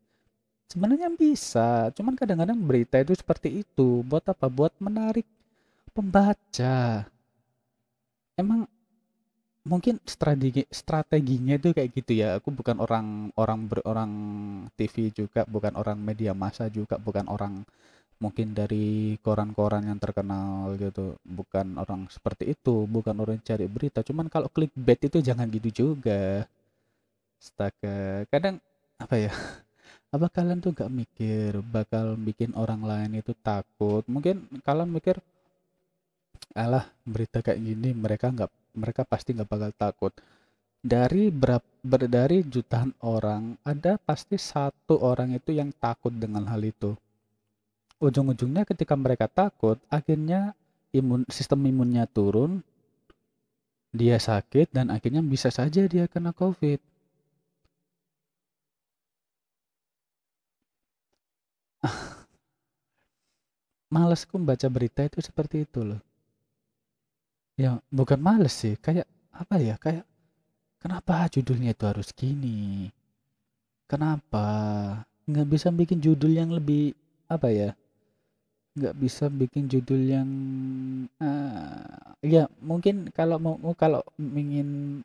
sebenarnya 0.75 1.07
bisa 1.13 1.93
cuman 1.95 2.19
kadang-kadang 2.19 2.59
berita 2.59 2.99
itu 2.99 3.15
seperti 3.15 3.63
itu. 3.63 4.03
Buat 4.03 4.35
apa? 4.35 4.51
Buat 4.51 4.75
menarik 4.83 5.27
pembaca. 5.95 7.07
Emang 8.35 8.67
mungkin 9.65 9.97
strategi 10.05 10.63
strateginya 10.69 11.55
itu 11.61 11.73
kayak 11.77 11.91
gitu 11.97 12.13
ya. 12.21 12.29
Aku 12.39 12.49
bukan 12.53 12.77
orang 12.85 13.33
orang 13.41 13.61
berorang 13.71 14.13
TV 14.77 15.11
juga 15.13 15.43
bukan 15.49 15.75
orang 15.81 15.99
media 16.09 16.33
massa 16.37 16.69
juga 16.69 16.97
bukan 17.01 17.27
orang 17.33 17.65
mungkin 18.23 18.57
dari 18.57 19.17
koran-koran 19.25 19.85
yang 19.91 19.99
terkenal 20.01 20.77
gitu. 20.81 21.17
Bukan 21.25 21.81
orang 21.83 22.09
seperti 22.13 22.55
itu 22.55 22.85
bukan 22.89 23.17
orang 23.25 23.41
cari 23.43 23.67
berita. 23.69 24.01
Cuman 24.05 24.29
kalau 24.33 24.49
clickbait 24.53 25.01
itu 25.09 25.19
jangan 25.25 25.49
gitu 25.53 25.71
juga. 25.73 26.45
Astaga 27.41 28.25
kadang 28.33 28.57
apa 29.01 29.17
ya? 29.21 29.33
Apa 30.15 30.31
kalian 30.31 30.63
tuh 30.63 30.71
gak 30.71 30.95
mikir 30.95 31.59
bakal 31.75 32.15
bikin 32.15 32.55
orang 32.55 32.87
lain 32.87 33.19
itu 33.19 33.35
takut? 33.43 34.07
Mungkin 34.07 34.47
kalian 34.63 34.91
mikir 34.95 35.19
alah 36.55 36.87
berita 37.03 37.43
kayak 37.43 37.59
gini 37.59 37.91
mereka 37.97 38.31
nggak 38.31 38.51
mereka 38.75 39.07
pasti 39.07 39.33
nggak 39.33 39.49
bakal 39.49 39.73
takut. 39.75 40.13
Dari 40.85 41.33
berapa 41.33 41.97
dari 42.05 42.45
jutaan 42.45 42.93
orang 43.01 43.57
ada 43.65 43.97
pasti 43.97 44.37
satu 44.37 45.01
orang 45.01 45.33
itu 45.33 45.57
yang 45.57 45.73
takut 45.81 46.13
dengan 46.13 46.45
hal 46.51 46.61
itu. 46.61 46.93
Ujung-ujungnya 48.03 48.69
ketika 48.69 48.93
mereka 48.99 49.25
takut 49.31 49.81
akhirnya 49.89 50.53
imun 50.93 51.25
sistem 51.33 51.65
imunnya 51.65 52.05
turun 52.05 52.61
dia 53.95 54.19
sakit 54.21 54.69
dan 54.75 54.91
akhirnya 54.93 55.23
bisa 55.25 55.49
saja 55.49 55.87
dia 55.89 56.05
kena 56.11 56.37
covid. 56.37 56.83
Malesku 63.95 64.37
baca 64.43 64.69
berita 64.69 65.01
itu 65.07 65.23
seperti 65.25 65.65
itu 65.65 65.81
loh 65.81 66.01
Ya, 67.55 67.79
bukan 67.95 68.19
males 68.19 68.51
sih, 68.51 68.75
kayak 68.83 69.07
apa 69.31 69.63
ya, 69.63 69.79
kayak 69.79 70.03
kenapa 70.83 71.31
judulnya 71.31 71.71
itu 71.71 71.85
harus 71.87 72.11
gini? 72.11 72.91
Kenapa? 73.87 74.47
Nggak 75.31 75.49
bisa 75.55 75.69
bikin 75.71 76.03
judul 76.03 76.35
yang 76.35 76.51
lebih 76.51 76.99
apa 77.31 77.49
ya? 77.55 77.71
Nggak 78.75 78.95
bisa 78.99 79.31
bikin 79.31 79.71
judul 79.71 80.01
yang 80.03 80.29
uh, 81.23 82.19
ya 82.27 82.51
mungkin 82.59 83.15
kalau 83.15 83.39
mau 83.39 83.55
kalau 83.79 84.03
ingin 84.19 85.01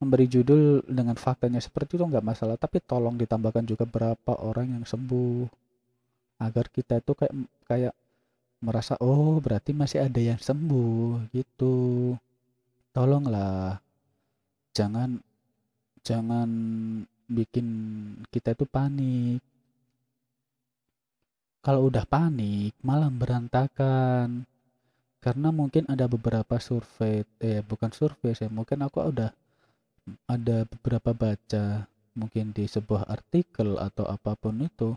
memberi 0.00 0.26
judul 0.30 0.86
dengan 0.86 1.18
faktanya 1.18 1.58
seperti 1.58 1.98
itu 1.98 2.06
nggak 2.06 2.22
masalah, 2.24 2.54
tapi 2.54 2.78
tolong 2.86 3.18
ditambahkan 3.18 3.66
juga 3.66 3.84
berapa 3.84 4.32
orang 4.46 4.78
yang 4.78 4.84
sembuh 4.86 5.44
agar 6.40 6.70
kita 6.70 7.02
itu 7.02 7.12
kayak 7.18 7.34
kayak 7.68 7.94
merasa 8.60 8.94
oh 9.00 9.40
berarti 9.40 9.72
masih 9.72 10.04
ada 10.06 10.20
yang 10.20 10.40
sembuh 10.40 11.32
gitu. 11.32 12.14
Tolonglah 12.94 13.80
jangan 14.76 15.20
jangan 16.04 16.48
bikin 17.30 17.66
kita 18.32 18.52
itu 18.56 18.64
panik. 18.68 19.40
Kalau 21.60 21.88
udah 21.88 22.04
panik 22.08 22.72
malah 22.84 23.12
berantakan. 23.12 24.44
Karena 25.20 25.52
mungkin 25.52 25.84
ada 25.92 26.08
beberapa 26.08 26.56
survei 26.56 27.28
eh 27.44 27.60
bukan 27.60 27.92
survei 27.92 28.32
sih 28.32 28.48
mungkin 28.48 28.80
aku 28.80 29.04
udah 29.04 29.28
ada 30.24 30.64
beberapa 30.64 31.12
baca 31.12 31.84
mungkin 32.16 32.56
di 32.56 32.64
sebuah 32.64 33.04
artikel 33.04 33.76
atau 33.76 34.08
apa 34.08 34.32
pun 34.34 34.64
itu 34.64 34.96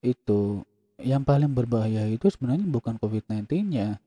itu 0.00 0.64
yang 1.00 1.24
paling 1.24 1.50
berbahaya 1.50 2.06
itu 2.08 2.28
sebenarnya 2.28 2.66
bukan 2.68 2.96
COVID-19-nya, 3.00 3.98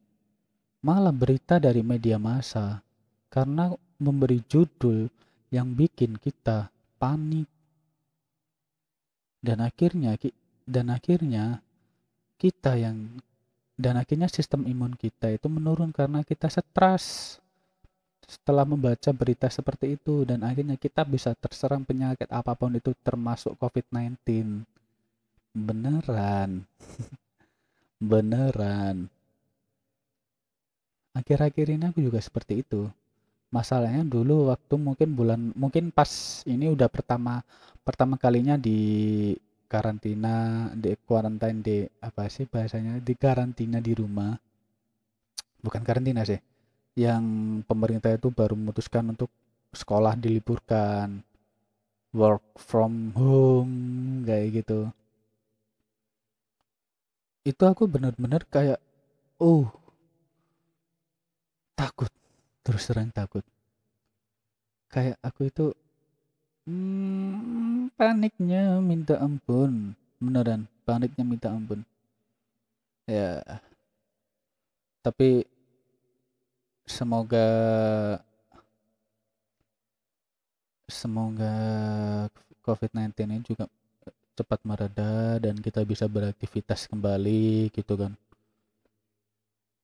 malah 0.85 1.13
berita 1.13 1.57
dari 1.57 1.81
media 1.81 2.21
massa. 2.21 2.81
Karena 3.29 3.73
memberi 3.97 4.43
judul 4.45 5.09
yang 5.49 5.73
bikin 5.73 6.17
kita 6.21 6.69
panik. 7.01 7.49
Dan 9.43 9.59
akhirnya 9.59 10.15
dan 10.63 10.87
akhirnya 10.87 11.59
kita 12.39 12.79
yang 12.79 13.19
dan 13.75 13.99
akhirnya 13.99 14.31
sistem 14.31 14.63
imun 14.69 14.95
kita 14.95 15.33
itu 15.33 15.49
menurun 15.51 15.91
karena 15.91 16.23
kita 16.23 16.47
stres. 16.47 17.37
Setelah 18.23 18.63
membaca 18.63 19.11
berita 19.11 19.51
seperti 19.51 19.99
itu 19.99 20.23
dan 20.23 20.47
akhirnya 20.47 20.79
kita 20.79 21.03
bisa 21.03 21.35
terserang 21.35 21.83
penyakit 21.83 22.31
apa 22.31 22.55
pun 22.55 22.71
itu 22.71 22.95
termasuk 23.03 23.59
COVID-19 23.59 24.63
Beneran. 25.53 26.65
Beneran. 28.01 29.05
Akhir-akhir 31.13 31.77
ini 31.77 31.85
aku 31.93 32.01
juga 32.01 32.17
seperti 32.17 32.65
itu. 32.65 32.89
Masalahnya 33.53 34.01
dulu 34.01 34.49
waktu 34.49 34.75
mungkin 34.81 35.13
bulan 35.13 35.41
mungkin 35.53 35.93
pas 35.93 36.41
ini 36.49 36.73
udah 36.73 36.89
pertama 36.89 37.45
pertama 37.85 38.17
kalinya 38.17 38.57
di 38.57 38.81
karantina 39.69 40.69
di 40.73 40.97
quarantine 41.05 41.61
di 41.61 41.77
apa 42.01 42.25
sih 42.33 42.49
bahasanya 42.49 42.97
di 42.97 43.13
karantina 43.13 43.77
di 43.77 43.93
rumah 43.97 44.33
bukan 45.61 45.81
karantina 45.81 46.21
sih 46.21 46.37
yang 46.93 47.25
pemerintah 47.65 48.13
itu 48.13 48.29
baru 48.29 48.53
memutuskan 48.53 49.13
untuk 49.13 49.29
sekolah 49.73 50.13
diliburkan 50.13 51.25
work 52.13 52.45
from 52.57 53.13
home 53.17 53.73
kayak 54.29 54.61
gitu 54.61 54.93
itu 57.43 57.63
aku 57.67 57.83
benar-benar 57.87 58.47
kayak 58.47 58.79
oh 59.39 59.67
takut. 61.75 62.11
Terus 62.63 62.87
terang 62.87 63.11
takut. 63.11 63.43
Kayak 64.87 65.19
aku 65.19 65.51
itu 65.51 65.65
hmm, 66.63 67.91
paniknya 67.99 68.79
minta 68.79 69.19
ampun. 69.19 69.91
Beneran 70.23 70.71
paniknya 70.87 71.23
minta 71.27 71.51
ampun. 71.51 71.83
Ya. 73.03 73.43
Tapi 75.03 75.43
semoga 76.87 77.47
semoga 80.87 81.55
COVID-19 82.63 83.11
ini 83.27 83.43
juga 83.43 83.67
cepat 84.33 84.59
mereda 84.65 85.37
dan 85.37 85.57
kita 85.61 85.85
bisa 85.85 86.09
beraktivitas 86.09 86.89
kembali 86.89 87.69
gitu 87.73 87.93
kan. 87.97 88.13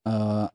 Uh, 0.05 0.49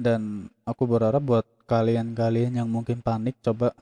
dan 0.00 0.48
aku 0.64 0.84
berharap 0.88 1.20
buat 1.20 1.46
kalian-kalian 1.68 2.60
yang 2.60 2.68
mungkin 2.68 3.04
panik 3.04 3.36
coba 3.44 3.76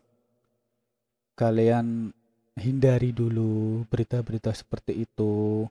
kalian 1.39 2.11
hindari 2.59 3.15
dulu 3.15 3.87
berita-berita 3.87 4.51
seperti 4.51 5.07
itu. 5.07 5.65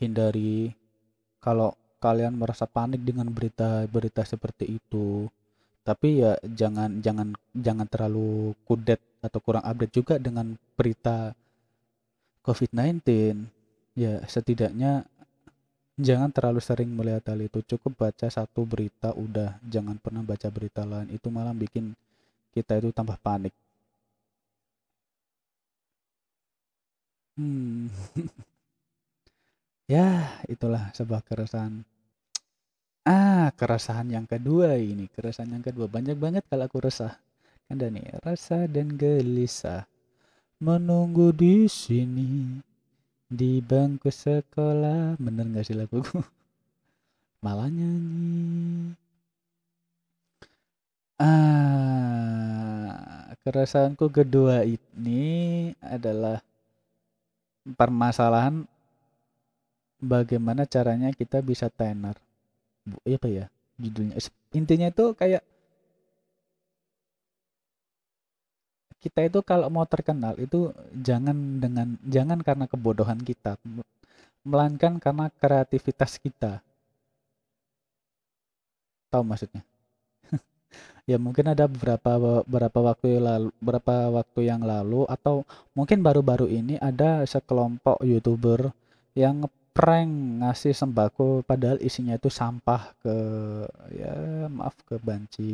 Hindari 0.00 0.72
kalau 1.38 1.76
kalian 2.00 2.36
merasa 2.40 2.64
panik 2.64 3.04
dengan 3.04 3.28
berita-berita 3.28 4.24
seperti 4.24 4.80
itu. 4.80 5.28
Tapi 5.84 6.24
ya 6.24 6.40
jangan 6.40 7.04
jangan 7.04 7.36
jangan 7.52 7.86
terlalu 7.88 8.56
kudet 8.64 9.00
atau 9.24 9.40
kurang 9.40 9.64
update 9.64 9.94
juga 9.96 10.14
dengan 10.20 10.52
berita 10.76 11.32
COVID-19 12.44 13.00
ya 13.96 14.20
setidaknya 14.28 14.92
jangan 15.98 16.30
terlalu 16.34 16.60
sering 16.62 16.90
melihat 16.92 17.24
hal 17.30 17.40
itu. 17.42 17.60
Cukup 17.64 17.92
baca 17.98 18.26
satu 18.28 18.62
berita 18.66 19.10
udah 19.14 19.58
jangan 19.64 19.96
pernah 20.04 20.22
baca 20.22 20.48
berita 20.52 20.82
lain. 20.84 21.08
Itu 21.16 21.28
malah 21.32 21.54
bikin 21.56 21.94
kita 22.54 22.78
itu 22.80 22.90
tambah 22.94 23.18
panik. 23.22 23.54
Hmm. 27.36 27.88
Ya 29.88 30.08
itulah 30.52 30.92
sebuah 30.96 31.20
keresahan. 31.28 31.84
Ah, 33.04 33.48
keresahan 33.58 34.08
yang 34.16 34.26
kedua 34.32 34.68
ini, 34.76 35.04
keresahan 35.14 35.50
yang 35.56 35.64
kedua. 35.68 35.86
Banyak 35.88 36.16
banget 36.24 36.42
kalau 36.50 36.64
aku 36.68 36.78
resah. 36.84 37.12
Ada 37.72 37.88
nih, 37.88 38.20
rasa 38.20 38.68
dan 38.68 38.92
gelisah. 38.94 39.88
Menunggu 40.60 41.32
di 41.32 41.68
sini 41.68 42.60
di 43.28 43.60
bangku 43.64 44.12
sekolah. 44.12 45.16
Bener 45.16 45.48
gak 45.52 45.64
sih 45.66 45.76
laguku? 45.76 46.20
Malah 47.44 47.68
nyanyi. 47.72 48.94
Ah, 51.14 51.64
keresahanku 53.46 54.10
kedua 54.10 54.66
ini 54.66 55.70
adalah 55.78 56.42
permasalahan 57.64 58.66
bagaimana 60.04 60.68
caranya 60.68 61.08
kita 61.16 61.40
bisa 61.40 61.72
tenar 61.72 62.20
apa 62.84 63.28
ya 63.30 63.48
judulnya 63.80 64.20
intinya 64.52 64.92
itu 64.92 65.16
kayak 65.16 65.40
kita 69.04 69.20
itu 69.28 69.38
kalau 69.44 69.68
mau 69.68 69.84
terkenal 69.84 70.32
itu 70.40 70.72
jangan 70.96 71.36
dengan 71.60 72.00
jangan 72.08 72.40
karena 72.40 72.64
kebodohan 72.64 73.20
kita 73.20 73.60
melainkan 74.44 75.00
karena 75.00 75.32
kreativitas 75.40 76.20
kita. 76.20 76.60
Tahu 79.12 79.24
maksudnya? 79.24 79.62
Ya 81.04 81.20
mungkin 81.20 81.44
ada 81.52 81.68
beberapa 81.68 82.16
beberapa 82.48 82.80
waktu 82.80 83.20
lalu 83.20 83.52
beberapa 83.60 84.08
waktu 84.08 84.40
yang 84.48 84.64
lalu 84.64 85.04
atau 85.04 85.44
mungkin 85.76 86.00
baru-baru 86.00 86.48
ini 86.48 86.80
ada 86.80 87.20
sekelompok 87.28 88.00
youtuber 88.00 88.72
yang 89.12 89.44
prank 89.76 90.08
ngasih 90.40 90.72
sembako 90.72 91.44
padahal 91.44 91.76
isinya 91.84 92.16
itu 92.16 92.32
sampah 92.32 92.94
ke 93.04 93.16
ya 93.92 94.14
maaf 94.48 94.78
ke 94.88 94.96
banci 95.02 95.52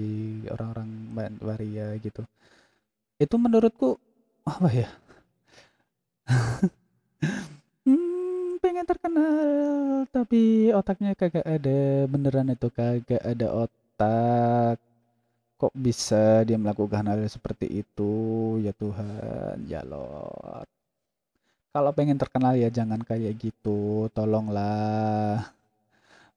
orang-orang 0.55 0.91
waria 1.43 1.99
gitu 1.99 2.23
itu 3.23 3.37
menurutku 3.39 3.89
apa 4.49 4.69
ya? 4.73 4.89
Hmm, 7.87 8.61
pengen 8.63 8.85
terkenal 8.91 10.05
tapi 10.13 10.71
otaknya 10.79 11.13
kagak 11.21 11.47
ada. 11.57 11.81
Beneran 12.13 12.53
itu 12.55 12.69
kagak 12.73 13.23
ada 13.33 13.47
otak. 13.65 14.77
Kok 15.61 15.75
bisa 15.87 16.43
dia 16.49 16.59
melakukan 16.61 17.05
hal 17.11 17.21
seperti 17.29 17.67
itu? 17.85 18.13
Ya 18.65 18.73
Tuhan 18.83 19.57
ya 19.73 19.81
Lord. 19.87 20.69
Kalau 21.75 21.91
pengen 21.99 22.19
terkenal 22.23 22.55
ya 22.63 22.69
jangan 22.79 23.01
kayak 23.09 23.35
gitu. 23.45 24.07
Tolonglah. 24.17 25.51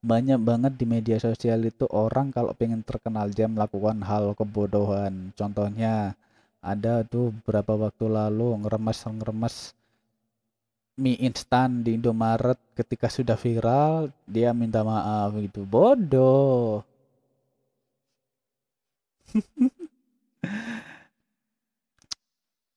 Banyak 0.04 0.40
banget 0.50 0.74
di 0.80 0.86
media 0.94 1.18
sosial 1.28 1.60
itu 1.72 1.86
orang 1.90 2.28
kalau 2.36 2.52
pengen 2.60 2.82
terkenal 2.90 3.28
dia 3.38 3.48
melakukan 3.50 3.98
hal 4.10 4.26
kebodohan. 4.40 5.14
Contohnya 5.40 5.94
ada 6.64 7.04
tuh 7.04 7.36
beberapa 7.44 7.76
waktu 7.76 8.08
lalu 8.08 8.64
ngeremes-ngeremes 8.64 9.76
mie 10.96 11.18
instan 11.26 11.84
di 11.84 11.98
Indomaret 11.98 12.56
ketika 12.78 13.10
sudah 13.12 13.36
viral 13.36 14.14
dia 14.30 14.54
minta 14.56 14.86
maaf 14.86 15.36
gitu. 15.42 15.68
Bodoh. 15.68 16.86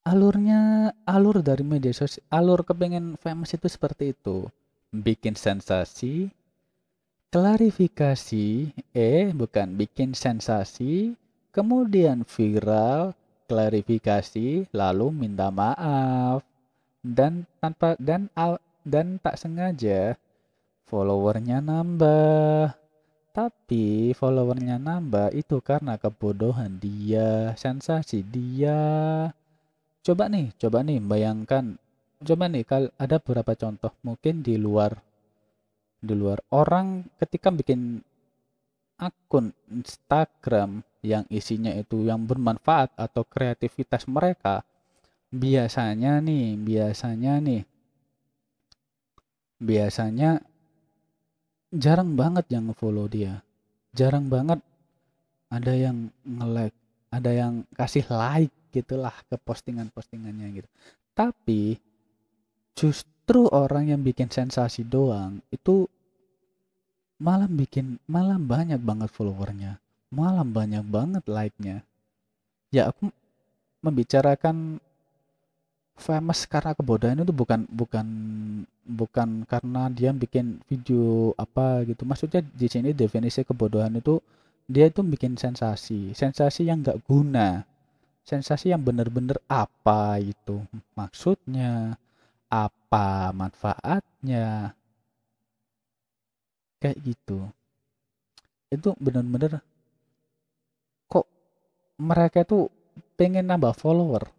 Alurnya 0.07 0.91
alur 1.03 1.43
dari 1.43 1.67
media 1.67 1.91
sosial 1.91 2.23
alur 2.31 2.63
kepengen 2.63 3.19
famous 3.19 3.51
itu 3.55 3.67
seperti 3.67 4.15
itu. 4.15 4.47
Bikin 4.91 5.35
sensasi 5.35 6.31
klarifikasi 7.27 8.71
eh 8.95 9.35
bukan 9.35 9.75
bikin 9.75 10.15
sensasi 10.15 11.11
kemudian 11.51 12.23
viral 12.23 13.11
klarifikasi 13.47 14.69
lalu 14.75 15.07
minta 15.15 15.47
maaf 15.49 16.43
dan 17.01 17.47
tanpa 17.63 17.95
dan 17.97 18.27
al, 18.35 18.59
dan 18.83 19.17
tak 19.23 19.39
sengaja 19.39 20.19
followernya 20.87 21.63
nambah 21.63 22.75
tapi 23.37 24.17
followernya 24.17 24.81
nambah 24.81 25.29
itu 25.37 25.61
karena 25.61 26.01
kebodohan 26.01 26.81
dia, 26.81 27.53
sensasi 27.53 28.25
dia. 28.25 29.29
Coba 30.01 30.25
nih, 30.25 30.57
coba 30.57 30.81
nih 30.81 30.97
bayangkan. 30.97 31.77
Coba 32.17 32.49
nih 32.49 32.65
kalau 32.65 32.89
ada 32.97 33.21
beberapa 33.21 33.53
contoh 33.53 33.93
mungkin 34.01 34.41
di 34.41 34.57
luar 34.57 34.97
di 36.01 36.17
luar 36.17 36.41
orang 36.49 37.05
ketika 37.21 37.53
bikin 37.53 38.01
akun 38.97 39.53
Instagram 39.69 40.81
yang 41.05 41.23
isinya 41.29 41.71
itu 41.71 42.03
yang 42.03 42.25
bermanfaat 42.25 42.97
atau 42.97 43.23
kreativitas 43.23 44.09
mereka 44.09 44.65
biasanya 45.29 46.19
nih, 46.19 46.57
biasanya 46.57 47.39
nih 47.39 47.63
biasanya 49.57 50.41
jarang 51.73 52.13
banget 52.13 52.45
yang 52.53 52.69
nge-follow 52.69 53.09
dia. 53.09 53.41
Jarang 53.93 54.29
banget 54.29 54.61
ada 55.49 55.73
yang 55.73 56.13
nge-like, 56.21 56.77
ada 57.09 57.31
yang 57.33 57.53
kasih 57.73 58.05
like 58.13 58.53
gitulah 58.69 59.13
ke 59.25 59.35
postingan-postingannya 59.41 60.61
gitu. 60.61 60.69
Tapi 61.17 61.81
justru 62.77 63.49
orang 63.49 63.89
yang 63.89 64.01
bikin 64.05 64.29
sensasi 64.29 64.85
doang 64.85 65.41
itu 65.49 65.89
malah 67.17 67.49
bikin 67.49 67.97
malah 68.09 68.37
banyak 68.37 68.79
banget 68.81 69.09
followernya. 69.13 69.81
Malah 70.13 70.45
banyak 70.47 70.83
banget 70.87 71.23
like-nya. 71.27 71.83
Ya 72.71 72.89
aku 72.91 73.11
membicarakan 73.83 74.79
famous 75.97 76.45
karena 76.45 76.77
kebodohan 76.77 77.19
itu 77.21 77.33
bukan 77.33 77.65
bukan 77.73 78.07
bukan 78.85 79.29
karena 79.49 79.89
dia 79.89 80.13
bikin 80.13 80.61
video 80.69 81.33
apa 81.35 81.83
gitu. 81.89 82.05
Maksudnya 82.05 82.45
di 82.45 82.67
sini 82.69 82.93
definisi 82.93 83.41
kebodohan 83.41 83.97
itu 83.97 84.21
dia 84.67 84.91
itu 84.91 84.99
bikin 84.99 85.39
sensasi 85.39 86.11
sensasi 86.11 86.67
yang 86.67 86.83
nggak 86.83 86.99
guna 87.07 87.63
sensasi 88.27 88.75
yang 88.75 88.83
bener-bener 88.83 89.39
apa 89.47 90.19
itu 90.19 90.59
maksudnya 90.91 91.95
apa 92.51 93.31
manfaatnya 93.31 94.75
kayak 96.77 96.97
gitu 97.03 97.49
itu 98.67 98.89
bener-bener 98.99 99.63
kok 101.07 101.25
mereka 101.99 102.43
itu 102.43 102.67
pengen 103.15 103.47
nambah 103.47 103.73
follower 103.77 104.37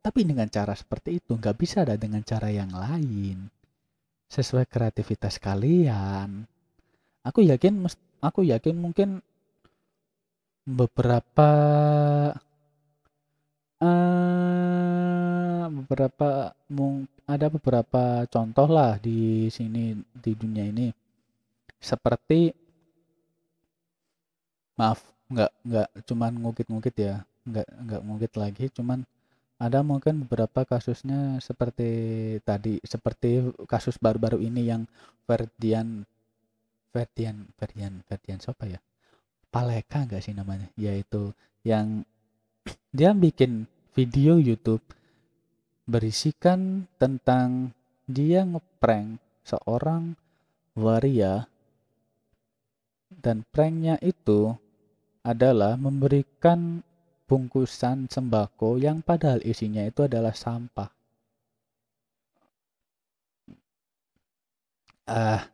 tapi 0.00 0.24
dengan 0.24 0.48
cara 0.48 0.72
seperti 0.72 1.20
itu 1.20 1.36
nggak 1.36 1.56
bisa 1.60 1.84
ada 1.84 1.92
dengan 2.00 2.24
cara 2.24 2.48
yang 2.48 2.72
lain. 2.72 3.52
Sesuai 4.32 4.64
kreativitas 4.64 5.36
kalian. 5.36 6.48
Aku 7.20 7.44
yakin 7.44 7.84
aku 8.24 8.40
yakin 8.48 8.80
mungkin 8.80 9.20
beberapa 10.64 11.50
uh, 13.84 15.64
beberapa 15.68 16.56
mung, 16.72 17.04
ada 17.28 17.52
beberapa 17.52 18.24
contoh 18.32 18.68
lah 18.72 18.96
di 18.96 19.52
sini 19.52 20.00
di 20.16 20.32
dunia 20.32 20.64
ini 20.64 20.88
seperti 21.80 22.52
maaf 24.76 25.00
nggak 25.32 25.52
nggak 25.64 25.88
cuman 26.08 26.32
ngukit-ngukit 26.40 26.94
ya 26.96 27.14
nggak 27.48 27.68
nggak 27.68 28.00
ngukit 28.04 28.32
lagi 28.36 28.64
cuman 28.72 29.04
ada 29.60 29.84
mungkin 29.84 30.24
beberapa 30.24 30.64
kasusnya 30.64 31.36
seperti 31.44 31.92
tadi 32.40 32.80
seperti 32.80 33.52
kasus 33.68 34.00
baru-baru 34.00 34.40
ini 34.40 34.72
yang 34.72 34.88
Ferdian 35.28 36.08
Ferdian 36.88 37.44
Ferdian 37.60 38.00
Ferdian 38.08 38.40
siapa 38.40 38.64
ya? 38.64 38.80
Paleka 39.52 40.08
enggak 40.08 40.24
sih 40.24 40.32
namanya? 40.32 40.72
Yaitu 40.80 41.36
yang 41.60 42.08
dia 42.96 43.12
bikin 43.12 43.68
video 43.92 44.40
YouTube 44.40 44.80
berisikan 45.84 46.88
tentang 46.96 47.76
dia 48.08 48.48
ngeprank 48.48 49.20
seorang 49.44 50.16
waria 50.72 51.49
dan 53.10 53.42
pranknya 53.52 53.96
itu 54.02 54.40
adalah 55.22 55.74
memberikan 55.78 56.60
bungkusan 57.28 57.98
sembako 58.14 58.70
yang 58.86 58.98
padahal 59.08 59.40
isinya 59.52 59.82
itu 59.90 60.00
adalah 60.08 60.34
sampah. 60.34 60.90
Ah, 65.06 65.50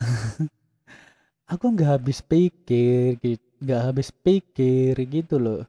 aku 1.52 1.64
nggak 1.74 1.90
habis 1.98 2.18
pikir, 2.22 3.18
nggak 3.62 3.82
habis 3.86 4.08
pikir 4.24 4.94
gitu 5.10 5.36
loh. 5.44 5.62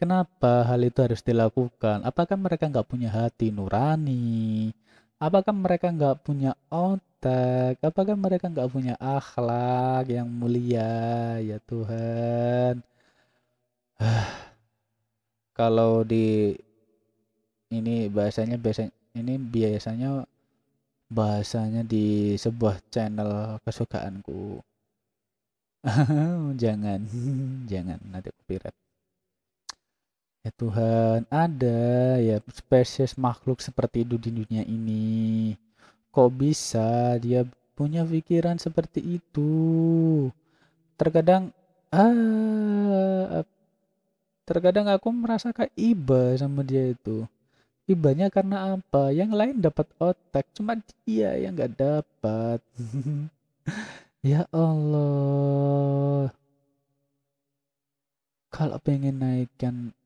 Kenapa 0.00 0.64
hal 0.68 0.80
itu 0.88 0.98
harus 1.06 1.22
dilakukan? 1.24 1.98
Apakah 2.10 2.36
mereka 2.40 2.64
nggak 2.72 2.88
punya 2.88 3.10
hati 3.12 3.48
nurani? 3.54 4.70
Apakah 5.20 5.54
mereka 5.56 5.88
nggak 5.92 6.16
punya 6.26 6.52
otak? 6.72 7.09
Apakah 7.84 8.16
mereka 8.16 8.48
nggak 8.48 8.70
punya 8.72 8.94
akhlak 8.96 10.08
yang 10.08 10.28
mulia? 10.28 11.36
Ya 11.44 11.60
Tuhan. 11.68 12.80
Kalau 15.58 16.00
di 16.00 16.56
ini 17.70 18.08
bahasanya 18.08 18.56
biasa 18.56 18.88
ini 19.14 19.34
biasanya 19.36 20.24
bahasanya 21.10 21.82
di 21.84 22.38
sebuah 22.38 22.80
channel 22.88 23.58
kesukaanku. 23.66 24.62
jangan, 26.62 27.00
jangan 27.70 27.98
nanti 28.12 28.28
copyright. 28.32 28.76
Ya 30.40 30.50
Tuhan, 30.56 31.28
ada 31.28 32.16
ya 32.16 32.40
spesies 32.48 33.12
makhluk 33.20 33.60
seperti 33.60 34.08
itu 34.08 34.16
di 34.16 34.30
dunia 34.32 34.64
ini. 34.64 35.52
Kok 36.10 36.30
bisa 36.34 37.14
dia 37.22 37.46
punya 37.78 38.02
pikiran 38.02 38.58
seperti 38.58 39.22
itu? 39.22 39.50
Terkadang 40.98 41.54
ah 41.94 43.42
terkadang 44.42 44.90
aku 44.90 45.14
merasa 45.14 45.54
kayak 45.54 45.70
iba 45.78 46.34
sama 46.34 46.66
dia 46.66 46.90
itu. 46.90 47.26
Ibanya 47.86 48.30
karena 48.30 48.78
apa? 48.78 49.10
Yang 49.14 49.32
lain 49.34 49.56
dapat 49.62 49.86
otak 49.98 50.46
cuma 50.54 50.78
dia 51.06 51.34
yang 51.38 51.54
nggak 51.54 51.74
dapat. 51.78 52.60
Ya 54.20 54.44
Allah. 54.52 56.28
Kalau 58.52 58.76
pengen 58.84 59.16
naikkan 59.16 59.96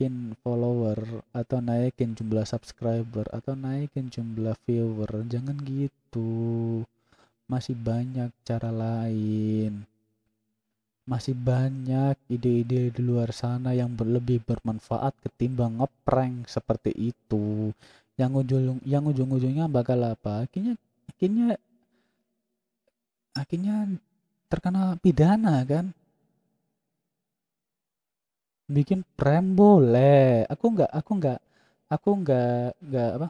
naikin 0.00 0.32
follower 0.40 0.96
atau 1.36 1.60
naikin 1.60 2.16
jumlah 2.16 2.48
subscriber 2.48 3.28
atau 3.36 3.52
naikin 3.52 4.08
jumlah 4.08 4.56
viewer 4.64 5.28
jangan 5.28 5.60
gitu. 5.60 6.80
Masih 7.44 7.76
banyak 7.76 8.32
cara 8.40 8.72
lain. 8.72 9.84
Masih 11.04 11.36
banyak 11.36 12.16
ide-ide 12.32 12.88
di 12.88 13.02
luar 13.04 13.28
sana 13.36 13.76
yang 13.76 13.92
lebih 13.92 14.40
bermanfaat 14.40 15.20
ketimbang 15.20 15.84
ngeprank 15.84 16.48
seperti 16.48 16.96
itu. 16.96 17.76
Yang 18.16 18.32
ujung 18.40 18.80
yang 18.88 19.04
ujung-ujungnya 19.04 19.68
bakal 19.68 20.00
apa? 20.00 20.48
Akhirnya 20.48 20.80
akhirnya 21.12 21.60
akhirnya 23.36 23.76
terkena 24.48 24.96
pidana 24.96 25.60
kan 25.68 25.92
bikin 28.76 29.00
prank 29.18 29.46
boleh. 29.60 30.46
Aku 30.52 30.64
nggak 30.74 30.90
aku 30.98 31.10
nggak 31.20 31.38
aku 31.94 32.08
nggak 32.22 32.66
nggak 32.88 33.10
apa? 33.18 33.28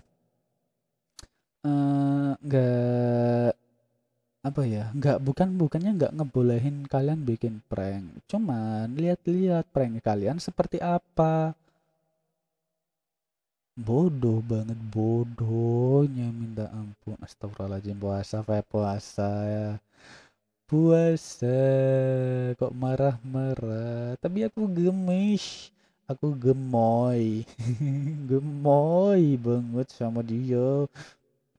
Eh, 1.65 2.31
nggak 2.47 3.53
apa 4.49 4.63
ya? 4.65 4.85
Nggak 4.97 5.19
bukan 5.27 5.49
bukannya 5.61 5.91
nggak 5.99 6.13
ngebolehin 6.17 6.77
kalian 6.93 7.21
bikin 7.31 7.55
prank. 7.71 8.05
Cuman 8.31 8.87
lihat-lihat 9.01 9.65
prank 9.75 10.01
kalian 10.09 10.39
seperti 10.47 10.77
apa. 10.81 11.53
Bodoh 13.87 14.39
banget 14.51 14.79
bodohnya. 14.95 16.29
Minta 16.41 16.67
ampun. 16.81 17.17
Astagfirullahaladzim. 17.27 17.97
Puasa 18.03 18.39
puasa 18.73 19.31
ya 19.55 19.67
puasa 20.71 21.59
kok 22.55 22.71
marah-marah? 22.71 24.15
Tapi 24.23 24.47
aku 24.47 24.71
gemes. 24.71 25.75
Aku 26.11 26.35
gemoy. 26.35 27.47
Gemoy 28.31 29.39
banget 29.39 29.89
sama 29.95 30.27
dia. 30.27 30.87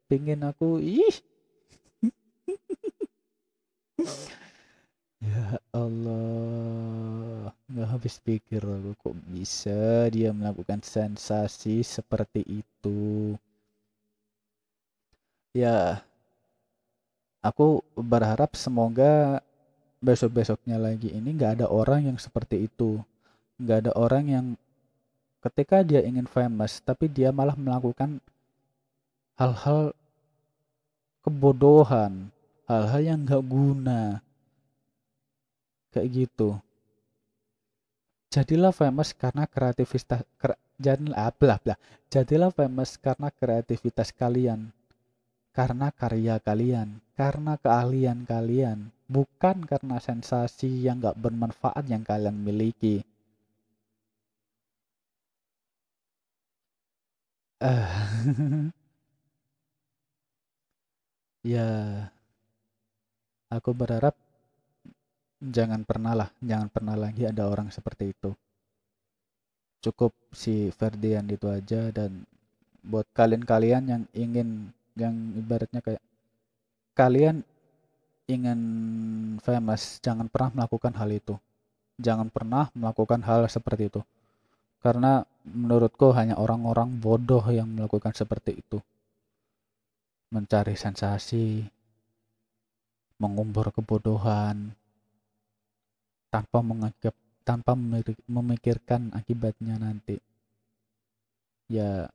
Pengen 0.08 0.48
aku 0.48 0.80
ih. 0.80 1.16
Ya 5.22 5.62
Allah. 5.70 7.54
Nggak 7.70 7.90
habis 7.94 8.18
pikir 8.18 8.58
aku 8.58 8.92
kok 8.98 9.16
bisa 9.30 10.10
dia 10.10 10.34
melakukan 10.34 10.82
sensasi 10.82 11.86
seperti 11.86 12.42
itu? 12.42 13.38
Ya 15.54 16.02
aku 17.42 17.82
berharap 17.98 18.54
semoga 18.54 19.42
besok-besoknya 20.02 20.78
lagi 20.78 21.14
ini 21.14 21.34
nggak 21.34 21.62
ada 21.62 21.68
orang 21.70 22.14
yang 22.14 22.18
seperti 22.18 22.70
itu. 22.70 23.02
Nggak 23.62 23.78
ada 23.86 23.92
orang 23.98 24.26
yang 24.30 24.46
ketika 25.42 25.82
dia 25.82 26.06
ingin 26.06 26.30
famous 26.30 26.82
tapi 26.82 27.10
dia 27.10 27.34
malah 27.34 27.58
melakukan 27.58 28.22
hal-hal 29.38 29.94
kebodohan 31.26 32.30
hal-hal 32.70 33.02
yang 33.04 33.20
nggak 33.26 33.44
guna. 33.44 34.02
Kayak 35.92 36.08
gitu. 36.16 36.56
Jadilah 38.32 38.72
famous 38.72 39.12
karena 39.12 39.44
kreativitas 39.44 40.24
kre, 40.40 40.56
jadilah 40.80 41.36
blah 41.36 41.60
blah. 41.60 41.78
Jadilah 42.08 42.48
famous 42.56 42.96
karena 42.96 43.28
kreativitas 43.28 44.16
kalian 44.16 44.72
karena 45.52 45.92
karya 45.92 46.40
kalian, 46.40 47.04
karena 47.20 47.54
keahlian 47.60 48.24
kalian, 48.24 48.92
bukan 49.12 49.68
karena 49.68 50.00
sensasi 50.00 50.88
yang 50.88 51.04
gak 51.04 51.20
bermanfaat 51.20 51.84
yang 51.92 52.04
kalian 52.08 52.40
miliki. 52.40 53.04
Uh, 57.62 58.72
ya, 61.54 61.68
aku 63.52 63.72
berharap 63.76 64.16
jangan 65.44 65.84
pernah 65.84 66.14
lah, 66.16 66.30
jangan 66.40 66.70
pernah 66.72 66.96
lagi 66.96 67.28
ada 67.28 67.44
orang 67.52 67.68
seperti 67.70 68.16
itu. 68.16 68.32
Cukup 69.82 70.14
si 70.32 70.70
Ferdian 70.72 71.28
itu 71.28 71.50
aja 71.50 71.90
dan 71.92 72.24
buat 72.82 73.06
kalian-kalian 73.14 73.84
yang 73.90 74.04
ingin 74.14 74.74
yang 74.96 75.16
ibaratnya 75.38 75.80
kayak 75.80 76.04
kalian 76.96 77.44
ingin 78.28 78.60
famous 79.44 80.00
jangan 80.00 80.28
pernah 80.32 80.64
melakukan 80.64 80.94
hal 80.96 81.10
itu. 81.12 81.36
Jangan 82.02 82.32
pernah 82.34 82.72
melakukan 82.74 83.22
hal 83.22 83.46
seperti 83.52 83.92
itu. 83.92 84.02
Karena 84.82 85.22
menurutku 85.46 86.10
hanya 86.18 86.40
orang-orang 86.42 86.98
bodoh 86.98 87.44
yang 87.54 87.70
melakukan 87.70 88.16
seperti 88.18 88.58
itu. 88.64 88.82
Mencari 90.34 90.74
sensasi 90.74 91.68
mengumpur 93.22 93.70
kebodohan 93.70 94.74
tanpa 96.34 96.66
mengagap 96.66 97.14
tanpa 97.46 97.78
memikirkan 98.26 99.14
akibatnya 99.14 99.78
nanti. 99.78 100.18
Ya 101.70 102.10